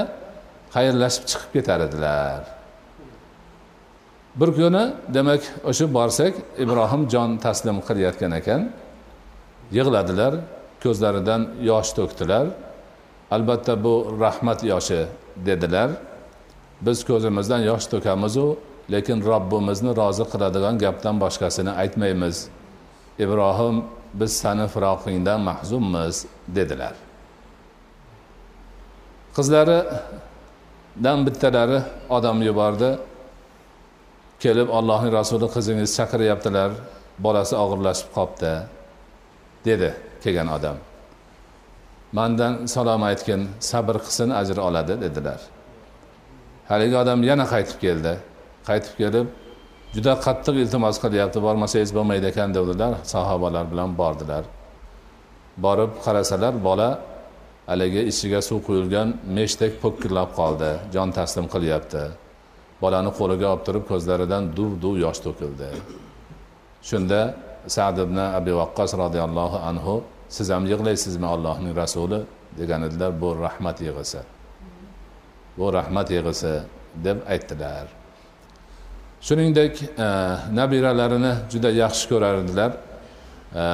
xayrlashib 0.75 1.25
chiqib 1.31 1.51
ketar 1.57 1.81
edilar. 1.89 2.41
Bir 4.41 4.51
kuni 4.59 4.85
demak 5.17 5.43
o'sha 5.71 5.87
borsak 5.99 6.35
ibrohim 6.65 7.03
jon 7.13 7.31
taslim 7.45 7.79
qilayotgan 7.89 8.33
ekan. 8.41 8.63
Yig'ladilar 9.77 10.33
ko'zlaridan 10.83 11.43
yosh 11.71 11.91
to'kdilar. 11.99 12.47
Albatta 13.35 13.75
bu 13.85 13.95
rahmat 14.25 14.59
yoshi 14.73 15.01
dedilar. 15.49 15.91
Biz 16.87 16.99
ko'zimizdan 17.09 17.63
yosh 17.71 17.87
to'kamizu 17.93 18.47
lekin 18.93 19.19
robbimizni 19.31 19.93
rozi 20.01 20.25
qiladigan 20.33 20.75
gapdan 20.85 21.17
boshqasini 21.25 21.73
aytmaymiz. 21.83 22.37
Ibrohim 23.25 23.77
biz 24.21 24.33
sani 24.43 24.67
firoqingdan 24.75 25.41
mahzunmiz 25.49 26.27
dedilar. 26.57 26.95
Qizlaridan 29.37 31.19
bittalari 31.27 31.81
odam 32.17 32.39
yubordi. 32.49 32.91
Kelib 34.43 34.69
allohning 34.79 35.13
rasuli 35.19 35.49
qizingiz 35.57 35.91
chaqiryaptilar 35.99 36.71
bolasi 37.25 37.55
og'irlashib 37.65 38.09
qolibdi 38.17 38.53
dedi 39.69 39.91
kelgan 40.23 40.49
odam. 40.57 40.77
Mandan 42.19 42.55
salom 42.75 43.03
aytgin 43.11 43.41
sabr 43.71 43.97
qilsin 44.05 44.31
ajr 44.41 44.59
oladi 44.69 44.95
dedilar. 45.05 45.41
Haligi 46.71 46.97
odam 47.03 47.19
yana 47.31 47.47
qaytib 47.55 47.79
keldi. 47.85 48.15
Qaytib 48.69 48.95
kelib 49.01 49.27
juda 49.95 50.13
qattiq 50.27 50.57
iltimos 50.63 50.97
qilyapti 51.05 51.39
bormasangiz 51.47 51.91
bo'lmaydi 51.97 52.27
ekan 52.33 52.51
devdilar. 52.57 52.93
Sahobalar 53.13 53.65
bilan 53.73 53.91
bordilar. 54.01 54.45
Borib 55.65 55.93
qarasalar 56.05 56.55
bola 56.69 56.89
haligi 57.71 58.03
ichiga 58.11 58.41
suv 58.49 58.59
quyilgan 58.69 59.09
meshdek 59.37 59.73
po'kkillab 59.83 60.31
qoldi 60.39 60.71
jon 60.95 61.09
taslim 61.19 61.47
qilyapti. 61.55 62.03
Bolani 62.83 63.11
qo'liga 63.19 63.47
olib 63.53 63.63
turib 63.67 63.85
ko'zlaridan 63.91 64.43
duv 64.57 64.71
duv 64.83 64.95
yosh 65.05 65.21
to'kildi. 65.27 65.69
Shunda 66.89 67.21
sad 67.77 67.97
ibn 68.05 68.19
abi 68.39 68.53
vaqqos 68.61 68.91
roziyallohu 69.03 69.59
anhu 69.71 69.95
siz 70.37 70.47
ham 70.55 70.65
yig'laysizmi 70.73 71.27
allohning 71.35 71.75
rasuli? 71.83 72.21
degan 72.59 72.83
edilar 72.83 73.21
bu 73.21 73.29
rahmat 73.47 73.81
yig'isi. 73.81 74.21
Bu 75.59 75.73
rahmat 75.73 76.11
yig'isi 76.11 76.61
deb 77.05 77.19
aytdilar. 77.29 77.87
Shuningdek 79.21 79.83
e, 79.83 80.09
nabiralarini 80.59 81.33
juda 81.53 81.71
yaxshi 81.71 82.09
ko'rardilar. 82.13 82.73
E, 83.63 83.65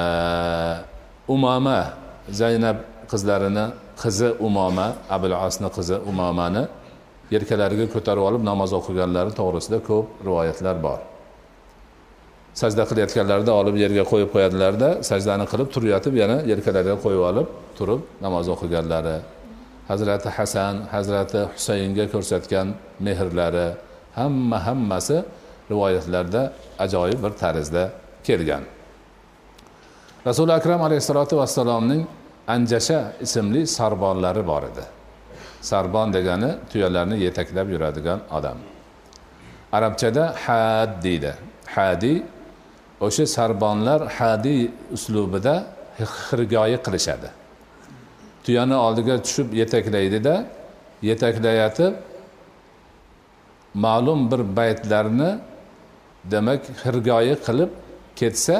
umoma 1.27 1.79
zaynab 2.29 2.77
qizlarini 3.11 3.65
qizi 4.01 4.29
umoma 4.47 4.87
abul 5.09 5.35
asni 5.47 5.69
qizi 5.77 5.97
umomani 6.11 6.63
yelkalariga 7.33 7.87
ko'tarib 7.93 8.23
olib 8.29 8.43
namoz 8.49 8.71
o'qiganlari 8.79 9.31
to'g'risida 9.39 9.79
ko'p 9.89 10.07
rivoyatlar 10.27 10.77
bor. 10.85 10.99
Sajda 12.61 12.83
qilayotganlarida 12.89 13.51
olib 13.61 13.75
yerga 13.83 14.03
qo'yib 14.11 14.29
qo'yadilarda 14.35 14.89
sajdani 15.09 15.45
qilib 15.51 15.69
turayotib 15.75 16.15
yana 16.21 16.37
yelkalariga 16.51 16.97
qo'yib 17.05 17.23
olib 17.31 17.47
turib 17.77 18.01
namoz 18.25 18.45
o'qiganlari 18.55 19.15
hazrati 19.89 20.29
hasan 20.37 20.75
hazrati 20.93 21.39
husaynga 21.53 22.05
ko'rsatgan 22.13 22.67
mehrlari 23.05 23.67
hamma 24.15 24.57
hammasi 24.67 25.17
rivoyatlarda 25.71 26.41
ajoyib 26.79 27.19
bir 27.23 27.33
tarzda 27.43 27.83
kelgan. 28.27 28.63
Rasuli 30.27 30.53
akram 30.53 30.81
alayhissalotu 30.87 31.37
vassalomning 31.41 32.03
anjasha 32.47 32.99
ismli 33.25 33.61
sarbonlari 33.67 34.43
bor 34.47 34.63
edi. 34.63 34.85
Sarbon 35.61 36.13
degani 36.13 36.51
tuyalarni 36.71 37.17
yetaklab 37.25 37.67
yuradigan 37.73 38.19
odam. 38.37 38.57
Arabchada 39.71 40.23
had 40.45 40.91
deydi. 41.03 41.33
Hadiy 41.75 42.17
o'sha 43.05 43.25
sarbonlar 43.25 44.01
hadiy 44.17 44.61
uslubida 44.95 45.55
xirgoyi 45.99 46.77
qilishadi. 46.85 47.29
Tuyani 48.45 48.75
oldiga 48.85 49.15
tushib 49.25 49.47
yetaklaydida 49.61 50.35
yetaklayotib 51.09 51.93
ma'lum 53.73 54.19
bir 54.31 54.41
baytlarni 54.57 55.31
demak 56.33 56.61
xirgoyi 56.81 57.35
qilib 57.45 57.71
ketsa 58.19 58.57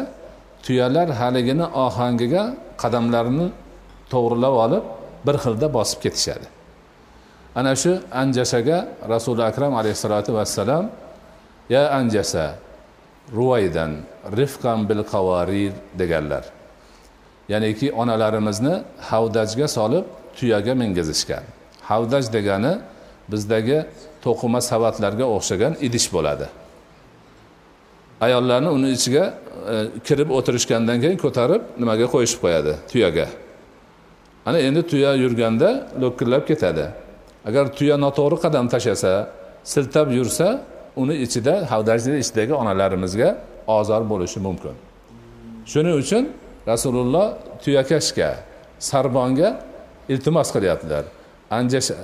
tuyalar 0.65 1.07
haligini 1.21 1.65
ohangiga 1.85 2.43
qadamlarini 2.81 3.47
to'g'rilab 4.13 4.55
olib 4.65 4.83
bir 5.25 5.35
xilda 5.43 5.67
bosib 5.77 5.99
ketishadi. 6.05 6.47
Ana 7.59 7.73
shu 7.81 7.91
anjasaga 8.21 8.77
rasuli 9.13 9.43
akram 9.49 9.73
alayhissalotu 9.79 10.31
vassalam 10.37 10.85
ya 11.69 11.83
anjasa 11.99 12.45
ruvaydan 13.37 13.91
rifqan 14.39 14.79
bil 14.89 15.03
qavarir 15.13 15.73
deganlar. 15.99 16.43
Ya'niki 17.51 17.87
onalarimizni 18.01 18.73
havdajga 19.09 19.67
solib 19.77 20.05
tuyaga 20.37 20.73
mingizishgan 20.81 21.43
havdaj 21.91 22.25
degani 22.35 22.73
bizdagi 23.31 23.77
to'qima 24.25 24.61
savatlarga 24.71 25.25
o'xshagan 25.35 25.73
idish 25.87 26.07
bo'ladi. 26.15 26.47
Ayollarni 28.25 28.69
uni 28.77 28.89
ichiga 28.97 29.23
e, 29.73 29.75
kirib 30.07 30.29
o'tirishgandan 30.37 30.97
keyin 31.03 31.19
ko'tarib 31.25 31.61
nimaga 31.81 32.07
qo'yishib 32.13 32.39
qo'yadi? 32.43 32.73
Tuyaga. 32.91 33.27
Ana 34.47 34.59
endi 34.67 34.81
tuya 34.91 35.11
yurganda 35.23 35.69
lo'killab 36.01 36.43
ketadi. 36.49 36.85
Agar 37.49 37.65
tuya 37.77 37.95
noto'g'ri 38.05 38.37
qadam 38.45 38.65
tashlasa 38.73 39.13
siltab 39.73 40.07
yursa 40.17 40.47
uni 41.01 41.15
ichida 41.25 41.53
havdajni 41.71 42.15
ichidagi 42.23 42.53
onalarimizga 42.61 43.29
ozor 43.77 44.01
bo'lishi 44.11 44.39
mumkin. 44.47 44.75
Shuning 45.71 45.95
uchun 46.03 46.23
rasululloh 46.71 47.27
tuyakashga 47.63 48.29
sarbonga 48.89 49.49
iltimos 50.13 50.49
qilyaptilar. 50.55 51.03
Anjasha 51.57 51.97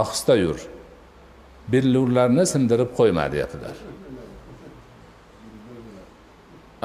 ohista 0.00 0.34
yur. 0.44 0.58
Billurlarni 1.72 2.44
sindirib 2.52 2.90
qo'yma 2.98 3.24
deyaptilar. 3.34 3.76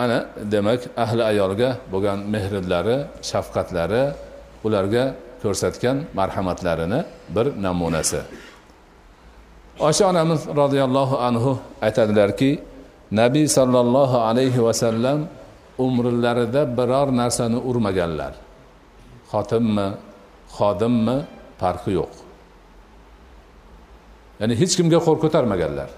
Ana 0.03 0.19
demak 0.53 0.81
ahli 1.03 1.23
ayolga 1.31 1.69
bo'lgan 1.93 2.19
mehrlari 2.33 2.97
shafqatlari 3.29 4.03
ularga 4.65 5.05
ko'rsatgan 5.43 5.97
marhamatlarini 6.19 6.99
bir 7.35 7.47
namunasi. 7.65 8.21
Osha 9.87 10.03
onamiz 10.11 10.41
roziyallohu 10.61 11.15
anhu 11.27 11.51
aytadilarki 11.81 12.51
nabiy 13.21 13.47
sollallohu 13.57 14.17
alayhi 14.29 14.63
vasallam 14.67 15.19
umrlarida 15.85 16.61
biror 16.77 17.07
narsani 17.21 17.59
urmaganlar. 17.69 18.33
Xotinmi 19.31 19.87
xodimmi 20.57 21.17
farqi 21.61 21.91
yo'q. 21.99 22.13
Ya'ni 24.39 24.55
hech 24.61 24.73
kimga 24.77 24.99
qo'l 25.05 25.17
ko'tarmaganlar. 25.23 25.89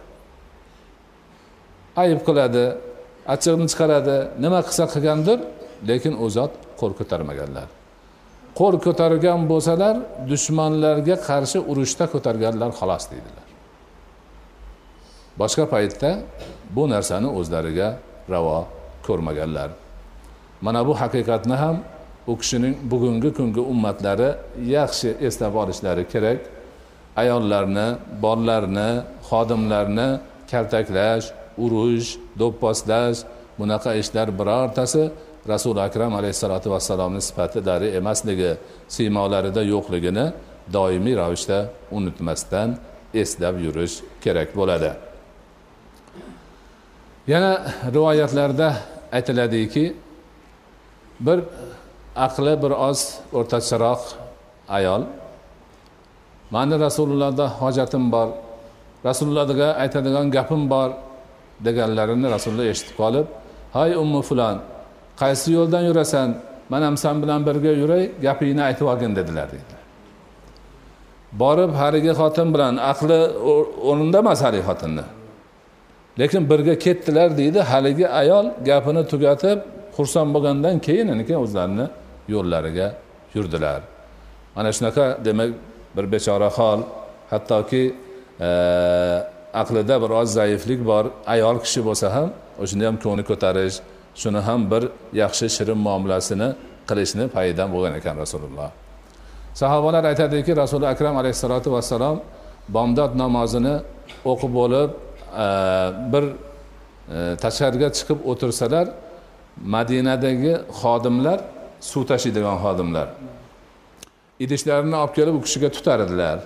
Ayb 2.04 2.20
qiladi 2.28 2.64
achchig'ini 3.34 3.68
chiqaradi 3.72 4.18
nima 4.44 4.60
qilsa 4.68 4.86
qilgandir 4.94 5.40
lekin 5.90 6.14
u 6.24 6.26
zot 6.38 6.54
qo'l 6.80 6.94
ko'tarmaganlar. 7.00 7.68
Qo'l 8.60 8.76
ko'targan 8.86 9.40
bo'lsalar 9.52 9.96
dushmanlarga 10.32 11.16
qarshi 11.30 11.60
urushda 11.72 12.06
ko'targanlar 12.14 12.72
xolos 12.80 13.06
deydilar. 13.12 13.48
Boshqa 15.42 15.66
paytda 15.74 16.10
bu 16.76 16.84
narsani 16.94 17.30
o'zlariga 17.40 17.90
ravo 18.34 18.60
ko'rmaganlar. 19.10 19.70
Mana 20.66 20.82
bu 20.88 20.94
haqiqatni 21.02 21.56
ham 21.64 21.78
u 22.32 22.34
kishining 22.42 22.76
bugungi 22.92 23.30
kungi 23.38 23.62
ummatlari 23.74 24.30
yaxshi 24.76 25.10
eslab 25.28 25.54
olishlari 25.62 26.04
kerak. 26.14 26.40
Ayollarni 27.22 27.88
bolalarni 28.24 28.90
xodimlarni 29.30 30.10
kaltaklash 30.52 31.26
urush 31.64 32.10
do'pposlash 32.40 33.20
bunaqa 33.60 33.92
ishlar 34.02 34.28
birortasi 34.40 35.04
rasuli 35.52 35.82
akram 35.88 36.14
alayhissalotu 36.20 36.68
vassalomni 36.74 37.22
sifatilari 37.28 37.88
emasligi 38.00 38.52
siymolarida 38.96 39.62
yo'qligini 39.74 40.26
doimiy 40.76 41.16
ravishda 41.22 41.60
unutmasdan 41.98 42.70
eslab 43.22 43.56
yurish 43.66 43.96
kerak 44.24 44.50
bo'ladi. 44.60 44.92
Yana 47.34 47.54
rivoyatlarda 47.96 48.70
aytiladiki 49.16 49.86
bir 51.20 51.40
aqli 52.16 52.54
bir 52.64 52.72
oz 52.90 53.00
o'rtacharoq 53.38 54.02
ayol. 54.78 55.04
Mani 56.52 56.76
rasulullohda 56.80 57.46
hojatim 57.62 58.12
bor 58.12 58.28
rasulullohga 59.08 59.68
aytadigan 59.84 60.32
gapim 60.32 60.70
bor 60.74 60.90
deganlarini 61.66 62.28
rasululloh 62.36 62.68
eshitib 62.74 62.96
qolib 63.02 63.28
hay 63.78 63.90
ummu 64.04 64.22
fulon 64.30 64.58
qaysi 65.22 65.48
yo'ldan 65.58 65.84
yurasan? 65.90 66.30
Man 66.72 66.82
ham 66.82 66.96
san 67.04 67.16
bilan 67.24 67.42
birga 67.48 67.72
yuray 67.82 68.04
gapingni 68.26 68.62
aytib 68.70 68.86
olgin 68.92 69.12
dedilar 69.20 69.48
deydi 69.54 69.80
borib 71.42 71.72
haligi 71.82 72.14
xotin 72.20 72.48
bilan 72.54 72.74
aqli 72.92 73.20
o'rnida 73.90 74.20
emas 74.24 74.40
haligi 74.46 74.66
xotinni. 74.70 75.04
Lekin 76.20 76.50
birga 76.50 76.76
ketdilar 76.86 77.38
deydi 77.38 77.60
haligi 77.60 78.08
ayol 78.22 78.46
gapini 78.70 79.04
tugatib 79.12 79.60
xursand 79.98 80.30
bo'lgandan 80.36 80.76
keyin 80.88 81.08
o'zlarini 81.46 81.86
yo'llariga 82.34 82.88
yurdilar. 83.36 83.82
Mana 84.56 84.70
shunaqa 84.70 85.06
demak 85.26 85.50
bir 85.96 86.12
bechora 86.12 86.50
hol. 86.58 86.80
Hattoki 87.30 87.84
e, 88.40 88.50
aqlida 89.54 89.96
biroz 90.04 90.34
zaiflik 90.34 90.86
bor. 90.86 91.06
Ayol 91.28 91.58
kishi 91.64 91.82
bo'lsa 91.88 92.08
ham 92.16 92.30
o'shanda 92.62 92.86
ham 92.88 92.96
ko'ngli 93.04 93.24
ko'tarish 93.32 93.78
shuni 94.22 94.42
ham 94.48 94.62
bir 94.72 94.84
yaxshi 95.22 95.46
shirin 95.56 95.80
muomalasini 95.88 96.50
qilishni 96.90 97.26
payidan 97.36 97.68
bo'lgan 97.74 97.94
ekan 98.00 98.16
rasululloh. 98.24 98.70
Sahobalar 99.62 100.04
aytadiki 100.12 100.52
rasuli 100.62 100.86
akram 100.94 101.16
alayhissalotu 101.22 101.70
vassalom 101.76 102.18
bomdod 102.76 103.12
namozini 103.24 103.76
o'qib 104.32 104.52
bo'lib 104.60 104.90
bir 106.14 106.24
e, 106.30 107.36
tashqariga 107.44 107.90
chiqib 107.98 108.20
o'tirsalar 108.32 108.88
madinadagi 109.76 110.54
xodimlar 110.82 111.40
suv 111.82 112.04
tashiydigan 112.12 112.58
xodimlar. 112.64 113.08
Idishlarini 114.40 114.96
olib 114.96 115.14
kelib 115.18 115.34
u 115.40 115.42
kishiga 115.46 115.70
tutar 115.76 116.00
edilar. 116.06 116.40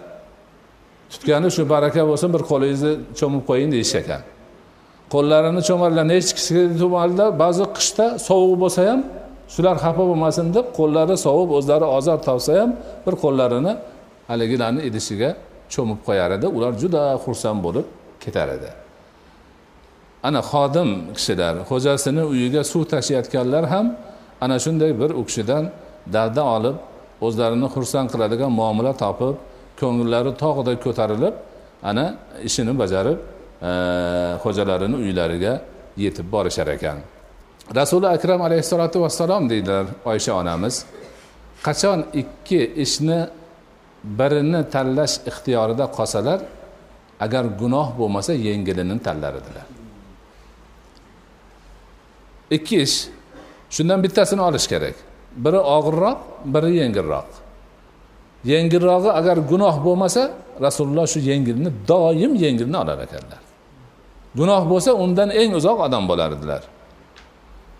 Tutgani 1.12 1.50
shu 1.56 1.70
baraka 1.70 2.02
bo'lsin 2.10 2.30
bir 2.36 2.44
qo'lingizni 2.52 2.94
cho'mib 3.20 3.44
qo'ying 3.50 3.70
deyish 3.76 3.96
ekan. 4.02 4.22
Qo'llarini 5.14 5.62
cho'madilar 5.70 6.06
nechkisiga 6.14 6.64
cho'madilar 6.82 7.30
ba'zi 7.44 7.66
qishda 7.78 8.06
sovuq 8.28 8.56
bo'lsa 8.64 8.82
ham 8.90 9.00
shular 9.54 9.76
xafa 9.86 10.04
bo'lmasin 10.10 10.46
deb 10.58 10.66
qo'llari 10.80 11.16
sovib 11.26 11.50
o'zlari 11.58 11.88
ozor 11.98 12.18
topsa 12.28 12.52
ham 12.60 12.70
bir 13.06 13.16
qo'llarini 13.24 13.74
haligilarni 14.30 14.82
idishiga 14.90 15.30
cho'mib 15.74 16.00
qo'yar 16.08 16.30
edi. 16.38 16.48
Ular 16.58 16.72
juda 16.82 17.02
xursand 17.24 17.60
bo'lib 17.66 17.86
ketar 18.26 18.48
edi 18.58 18.70
ana 20.28 20.42
xodim 20.52 20.90
kishilar 21.18 21.56
xo'jasini 21.70 22.24
uyiga 22.34 22.62
suv 22.72 22.84
tashiyotganlar 22.94 23.64
ham 23.74 23.86
ana 24.44 24.56
shunday 24.64 24.92
bir 25.02 25.10
u 25.20 25.24
kishidan 25.30 25.64
dalda 26.16 26.44
olib 26.56 26.78
o'zlarini 27.26 27.68
xursand 27.76 28.08
qiladigan 28.14 28.52
muomala 28.60 28.94
topib 29.04 29.36
ko'ngillari 29.80 30.32
tog'day 30.44 30.76
ko'tarilib 30.86 31.36
ana 31.90 32.06
ishini 32.48 32.74
bajarib 32.82 33.18
e, 33.70 33.72
xo'jalarini 34.44 34.98
uylariga 35.04 35.54
yetib 36.04 36.28
borishar 36.36 36.68
ekan. 36.78 36.98
Rasuli 37.80 38.08
akram 38.16 38.42
alayhissalotu 38.48 38.98
vassalom 39.04 39.44
deydilar 39.52 39.86
oysha 40.12 40.34
onamiz 40.42 40.76
qachon 41.68 42.00
ikki 42.22 42.62
ishni 42.86 43.20
birini 44.20 44.62
tanlash 44.74 45.16
ixtiyorida 45.30 45.86
qolsalar 45.98 46.40
agar 47.20 47.46
gunoh 47.46 47.88
bo'lmasa 47.98 48.34
yengilini 48.34 49.00
tanlar 49.00 49.34
edilar 49.42 49.68
ikki 52.54 52.82
ish. 52.82 52.98
Shundan 53.70 54.04
bittasini 54.04 54.42
olish 54.42 54.68
kerak. 54.68 54.96
Biri 55.44 55.60
og'irroq 55.76 56.20
biri 56.54 56.72
yengilroq. 56.82 57.30
Yengilrog'i 58.52 59.10
agar 59.20 59.38
gunoh 59.52 59.76
bo'lmasa 59.86 60.22
rasululloh 60.66 61.06
shu 61.14 61.20
yengilni 61.30 61.70
doim 61.88 62.32
yengilni 62.44 62.78
olar 62.84 62.98
ekanlar. 63.06 63.42
Gunoh 64.40 64.64
bo'lsa 64.72 64.92
undan 65.04 65.30
eng 65.42 65.52
uzoq 65.60 65.78
odam 65.88 66.04
bo'lar 66.10 66.30
edilar. 66.38 66.62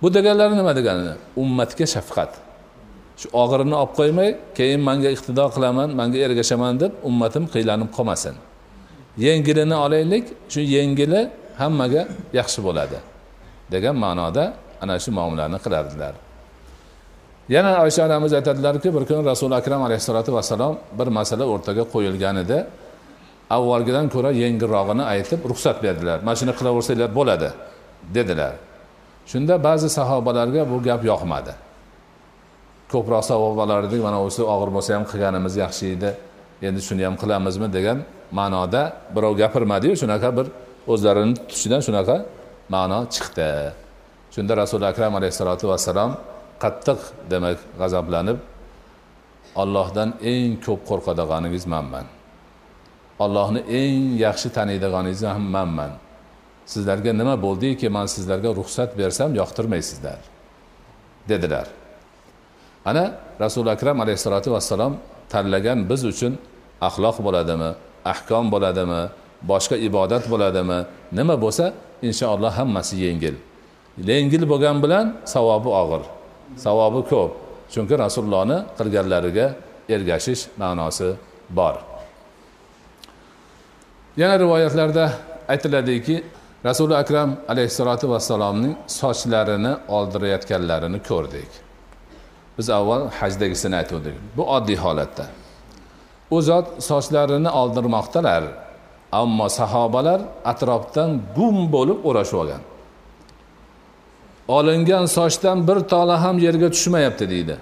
Bu 0.02 0.08
deganlari 0.14 0.54
nima 0.60 0.74
degani? 0.80 1.14
Ummatga 1.44 1.86
shafqat. 1.96 2.32
Shu 3.20 3.28
og'irini 3.44 3.76
olib 3.82 3.94
qo'ymay 4.00 4.30
keyin 4.58 4.82
manga 4.90 5.10
iqtido 5.16 5.46
qilaman 5.56 5.90
manga 6.00 6.20
ergashaman 6.28 6.74
deb 6.84 6.92
ummatim 7.10 7.44
qiylanib 7.54 7.90
qolmasin. 7.98 8.36
Yengilini 9.18 9.76
olaylik 9.86 10.26
shu 10.54 10.62
yengili 10.76 11.22
hammaga 11.62 12.08
yaxshi 12.40 12.60
bo'ladi 12.68 12.98
degan 13.72 13.96
ma'noda 14.06 14.44
ana 14.84 14.96
shu 15.04 15.12
muomalani 15.18 15.58
qilardilar 15.66 16.14
yana 17.50 17.82
oysha 17.84 18.06
onamiz 18.06 18.34
aytadilarki 18.34 18.96
bir 18.96 19.06
kuni 19.06 19.26
rasuli 19.26 19.56
akram 19.56 19.84
alayhissalotu 19.84 20.34
vassalom 20.34 20.78
bir 21.00 21.08
masala 21.08 21.46
o'rtaga 21.46 21.84
qo'yilgan 21.94 22.36
edi. 22.44 22.66
Avvalgidan 23.50 24.10
ko'ra 24.10 24.32
yengilrog'ini 24.32 25.04
aytib 25.14 25.42
ruxsat 25.50 25.84
berdilar. 25.84 26.20
Mana 26.24 26.36
shuni 26.36 26.54
qilaversanglar 26.60 27.10
bo'ladi 27.16 27.50
dedilar. 28.16 28.54
Shunda 29.32 29.64
ba'zi 29.64 29.90
sahobalarga 29.90 30.62
bu 30.72 30.78
gap 30.88 31.02
yoqmadi. 31.12 31.54
Ko'proq 32.92 33.24
savob 33.32 33.58
olardik 33.66 34.02
mana 34.08 34.18
o'zi 34.28 34.44
og'ir 34.54 34.70
bo'lsa 34.76 34.90
ham 34.96 35.04
qilganimiz 35.12 35.54
yaxshi 35.64 35.86
edi. 35.96 36.10
Endi 36.68 36.82
shuni 36.88 37.04
ham 37.08 37.16
qilamizmi? 37.22 37.68
degan 37.78 37.98
ma'noda 38.40 38.82
birov 39.16 39.34
gapirmadiyu 39.42 39.96
shunaqa 40.02 40.30
bir 40.38 40.48
o'zlarini 40.92 41.34
tutishidan 41.40 41.82
shunaqa 41.88 42.16
ma'no 42.76 43.00
chiqdi. 43.14 43.50
Shunda 44.34 44.54
rasuli 44.62 44.86
akram 44.92 45.14
alayhissalotu 45.20 45.66
vassalom 45.72 46.12
qattiq 46.64 47.00
demak 47.32 47.58
g'azablanib 47.80 48.38
ollohdan 49.62 50.10
eng 50.32 50.52
ko'p 50.66 50.82
qo'rqadiganingiz 50.90 51.66
manman. 51.74 52.06
Ollohni 53.24 53.62
eng 53.82 54.00
yaxshi 54.26 54.50
taniydiganingiz 54.58 55.22
ham 55.36 55.46
manman. 55.56 55.92
Sizlarga 56.74 57.12
nima 57.22 57.36
bo'ldiki 57.46 57.88
man 57.98 58.08
sizlarga 58.16 58.50
ruxsat 58.60 58.90
bersam 59.00 59.30
yoqtirmaysizlar. 59.42 60.20
dedilar. 61.30 61.68
Ana 62.86 63.16
rasuli 63.40 63.70
akram 63.70 64.02
alayhissalotu 64.02 64.52
vassalom 64.52 64.98
tanlagan 65.30 65.90
biz 65.90 66.06
uchun 66.06 66.38
axloq 66.88 67.18
bo'ladimi 67.26 67.70
ahkom 68.14 68.46
bo'ladimi 68.54 69.02
boshqa 69.52 69.76
ibodat 69.88 70.24
bo'ladimi 70.32 70.80
nima 71.18 71.36
bo'lsa 71.44 71.66
inshaalloh 72.08 72.52
hammasi 72.60 72.96
yengil. 73.06 73.36
Yengil 74.10 74.44
bo'lgan 74.52 74.78
bilan 74.84 75.06
savobi 75.34 75.70
og'ir 75.82 76.04
savobi 76.66 77.02
ko'p. 77.12 77.32
Chunki 77.74 77.96
rasulullohni 78.06 78.58
qilganlariga 78.78 79.48
ergashish 79.96 80.42
ma'nosi 80.62 81.10
bor. 81.58 81.76
Yana 84.22 84.36
rivoyatlarda 84.44 85.06
aytiladiki 85.54 86.16
rasuli 86.66 86.96
akram 87.04 87.30
alayhissalotu 87.52 88.06
vassalomning 88.14 88.76
sochlarini 89.00 89.74
oldirayotganlarini 89.98 91.00
ko'rdik. 91.10 91.50
Biz 92.58 92.68
avval 92.70 93.10
hajdagisini 93.20 93.76
aytuvdik. 93.82 94.16
Bu 94.38 94.44
oddiy 94.56 94.78
holatda. 94.86 95.26
U 96.36 96.38
zot 96.50 96.68
sochlarini 96.90 97.50
oldirmoqdalar 97.62 98.44
ammo 99.22 99.48
sahobalar 99.60 100.20
atrofdan 100.52 101.10
gum 101.38 101.58
bo'lib 101.76 102.00
o'rashib 102.10 102.38
olgan 102.44 102.64
olingan 104.48 105.06
sochdan 105.06 105.68
bir 105.68 105.80
tola 105.80 106.22
ham 106.24 106.40
yerga 106.40 106.70
tushmayapti 106.76 107.30
deydi. 107.30 107.58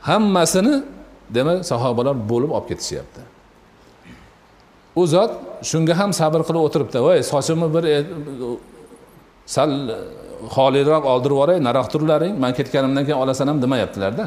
Hammasini 0.00 0.82
demak 1.30 1.64
sahobalar 1.66 2.16
bo'lib 2.30 2.50
olib 2.50 2.68
ketishyapti. 2.68 3.20
U 4.96 5.06
zot 5.06 5.32
shunga 5.70 5.94
ham 6.00 6.10
sabr 6.20 6.40
qilib 6.48 6.62
o'tiribdi. 6.66 6.98
Voy 7.06 7.22
sochimni 7.32 7.68
bir 7.74 7.84
e, 7.94 7.96
sal 9.46 9.70
e, 9.70 9.96
xoliroq 10.56 11.04
oldirib 11.12 11.36
yuboray 11.36 11.58
naroq 11.68 11.88
turlaring 11.92 12.34
man 12.42 12.52
ketganimdan 12.58 13.04
keyin 13.06 13.18
olasan 13.24 13.46
ham 13.50 13.62
demayaptilarda. 13.62 14.24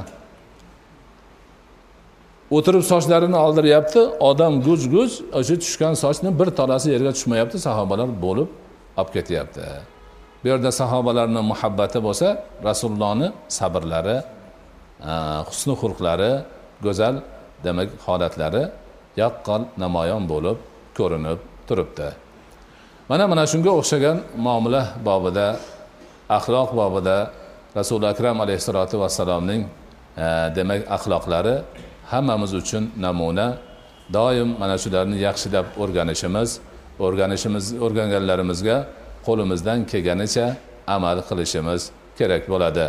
O'tirib 2.55 2.83
sochlarini 2.91 3.37
oldiryapti 3.45 4.01
odam 4.29 4.53
guz 4.67 4.81
guz 4.93 5.11
o'sha 5.39 5.55
tushgan 5.63 5.93
sochni 6.03 6.29
bir 6.39 6.49
tolasi 6.59 6.87
yerga 6.95 7.11
tushmayapti 7.17 7.57
sahobalar 7.67 8.09
bo'lib 8.25 8.49
olib 9.01 9.09
ketyapti. 9.15 9.65
Bu 10.41 10.47
yerda 10.51 10.71
sahobalarni 10.81 11.41
muhabbati 11.51 11.99
bo'lsa 12.07 12.27
rasulullohni 12.67 13.27
sabrlari 13.59 14.17
husni 15.49 15.73
xulqlari 15.81 16.31
go'zal 16.85 17.15
demak 17.65 17.89
holatlari 18.05 18.63
yaqqol 19.21 19.61
namoyon 19.83 20.23
bo'lib 20.33 20.57
ko'rinib 20.97 21.39
turibdi. 21.67 22.09
Mana 23.09 23.23
mana 23.31 23.43
shunga 23.51 23.71
o'xshagan 23.79 24.17
muomala 24.45 24.81
bobida 25.07 25.47
axloq 26.37 26.69
bobida 26.81 27.17
rasuli 27.79 28.05
akram 28.13 28.37
alayhissalotu 28.43 28.95
vassalomning 29.03 29.61
demak 30.57 30.81
axloqlari 30.95 31.55
hammamiz 32.11 32.53
uchun 32.61 32.83
namuna. 33.05 33.47
Doim 34.13 34.49
mana 34.61 34.75
shularni 34.83 35.17
yaxshilab 35.27 35.67
o'rganishimiz 35.81 36.49
o'rganishimiz 37.05 37.65
o'rganganlarimizga 37.85 38.77
qo'limizdan 39.27 39.79
kelganicha 39.91 40.45
amal 40.95 41.17
qilishimiz 41.29 41.81
kerak 42.17 42.43
bo'ladi. 42.51 42.85